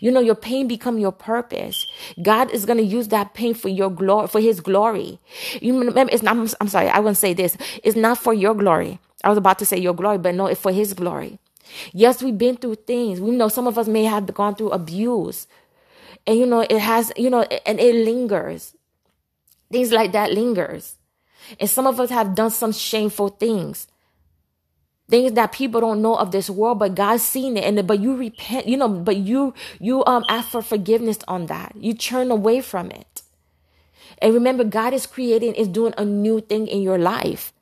you 0.00 0.10
know, 0.10 0.20
your 0.20 0.34
pain 0.34 0.66
become 0.68 0.98
your 0.98 1.12
purpose. 1.12 1.86
God 2.22 2.50
is 2.50 2.64
going 2.64 2.78
to 2.78 2.84
use 2.84 3.08
that 3.08 3.34
pain 3.34 3.54
for 3.54 3.68
your 3.68 3.90
glory, 3.90 4.28
for 4.28 4.40
his 4.40 4.60
glory. 4.60 5.18
You 5.60 5.78
remember, 5.78 6.12
it's 6.12 6.22
not, 6.22 6.36
I'm 6.60 6.68
sorry, 6.68 6.88
I 6.88 7.00
to 7.00 7.14
say 7.14 7.34
this. 7.34 7.56
It's 7.82 7.96
not 7.96 8.18
for 8.18 8.34
your 8.34 8.54
glory. 8.54 8.98
I 9.24 9.28
was 9.28 9.38
about 9.38 9.58
to 9.60 9.66
say 9.66 9.78
your 9.78 9.94
glory, 9.94 10.18
but 10.18 10.34
no, 10.34 10.46
it's 10.46 10.60
for 10.60 10.72
his 10.72 10.94
glory. 10.94 11.38
Yes, 11.92 12.22
we've 12.22 12.36
been 12.36 12.56
through 12.56 12.76
things. 12.76 13.20
We 13.20 13.30
know 13.30 13.48
some 13.48 13.66
of 13.66 13.78
us 13.78 13.88
may 13.88 14.04
have 14.04 14.32
gone 14.34 14.54
through 14.54 14.70
abuse. 14.70 15.46
And 16.26 16.38
you 16.38 16.46
know, 16.46 16.60
it 16.60 16.78
has, 16.78 17.12
you 17.16 17.30
know, 17.30 17.42
and 17.42 17.80
it 17.80 17.94
lingers. 17.94 18.74
Things 19.70 19.92
like 19.92 20.12
that 20.12 20.32
lingers. 20.32 20.96
And 21.58 21.68
some 21.68 21.86
of 21.86 22.00
us 22.00 22.10
have 22.10 22.34
done 22.34 22.50
some 22.50 22.72
shameful 22.72 23.28
things. 23.28 23.86
Things 25.08 25.32
that 25.32 25.52
people 25.52 25.80
don't 25.80 26.02
know 26.02 26.16
of 26.16 26.32
this 26.32 26.50
world, 26.50 26.80
but 26.80 26.94
God's 26.94 27.22
seen 27.22 27.56
it. 27.56 27.64
And 27.64 27.86
but 27.86 28.00
you 28.00 28.14
repent, 28.14 28.66
you 28.66 28.76
know, 28.76 28.88
but 28.88 29.16
you 29.16 29.54
you 29.80 30.04
um 30.04 30.24
ask 30.28 30.50
for 30.50 30.60
forgiveness 30.60 31.18
on 31.26 31.46
that. 31.46 31.72
You 31.76 31.94
turn 31.94 32.30
away 32.30 32.60
from 32.60 32.90
it. 32.90 33.22
And 34.20 34.34
remember, 34.34 34.64
God 34.64 34.92
is 34.92 35.06
creating, 35.06 35.54
is 35.54 35.68
doing 35.68 35.94
a 35.96 36.04
new 36.04 36.40
thing 36.40 36.66
in 36.66 36.82
your 36.82 36.98
life. 36.98 37.52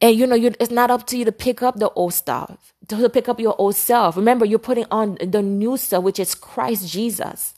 And 0.00 0.16
you 0.16 0.26
know, 0.26 0.36
it's 0.36 0.70
not 0.70 0.90
up 0.90 1.06
to 1.08 1.18
you 1.18 1.24
to 1.24 1.32
pick 1.32 1.62
up 1.62 1.76
the 1.76 1.90
old 1.90 2.14
stuff, 2.14 2.72
to 2.88 3.08
pick 3.08 3.28
up 3.28 3.40
your 3.40 3.56
old 3.58 3.74
self. 3.74 4.16
Remember, 4.16 4.44
you're 4.44 4.58
putting 4.58 4.86
on 4.90 5.18
the 5.20 5.42
new 5.42 5.76
self, 5.76 6.04
which 6.04 6.20
is 6.20 6.34
Christ 6.34 6.88
Jesus. 6.88 7.54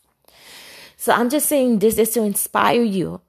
So 0.97 1.13
I'm 1.13 1.31
just 1.31 1.49
saying 1.49 1.79
this 1.79 1.99
is 1.99 2.11
to 2.11 2.23
inspire 2.23 2.83
you. 2.83 3.21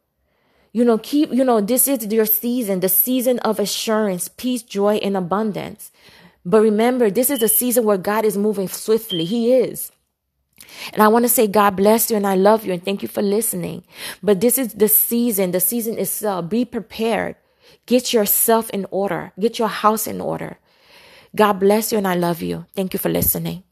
You 0.73 0.85
know, 0.85 0.97
keep, 0.97 1.33
you 1.33 1.43
know, 1.43 1.59
this 1.59 1.87
is 1.87 2.05
your 2.07 2.25
season, 2.25 2.79
the 2.79 2.89
season 2.89 3.39
of 3.39 3.59
assurance, 3.59 4.29
peace, 4.29 4.63
joy, 4.63 4.95
and 4.97 5.17
abundance. 5.17 5.91
But 6.45 6.61
remember, 6.61 7.09
this 7.09 7.29
is 7.29 7.43
a 7.43 7.49
season 7.49 7.83
where 7.83 7.97
God 7.97 8.23
is 8.23 8.37
moving 8.37 8.69
swiftly. 8.69 9.25
He 9.25 9.53
is. 9.53 9.91
And 10.93 11.03
I 11.03 11.09
want 11.09 11.25
to 11.25 11.29
say, 11.29 11.47
God 11.47 11.75
bless 11.75 12.09
you 12.09 12.17
and 12.17 12.25
I 12.25 12.35
love 12.35 12.65
you 12.65 12.71
and 12.71 12.83
thank 12.83 13.01
you 13.01 13.07
for 13.07 13.21
listening. 13.21 13.83
But 14.23 14.39
this 14.39 14.57
is 14.57 14.73
the 14.73 14.87
season. 14.87 15.51
The 15.51 15.59
season 15.59 15.97
is 15.97 16.25
be 16.47 16.65
prepared. 16.65 17.35
Get 17.91 18.13
yourself 18.13 18.69
in 18.69 18.85
order. 18.89 19.33
Get 19.37 19.59
your 19.59 19.67
house 19.67 20.07
in 20.07 20.21
order. 20.21 20.59
God 21.35 21.59
bless 21.59 21.91
you 21.91 21.97
and 21.97 22.07
I 22.07 22.15
love 22.15 22.41
you. 22.41 22.65
Thank 22.73 22.93
you 22.93 22.99
for 22.99 23.09
listening. 23.09 23.63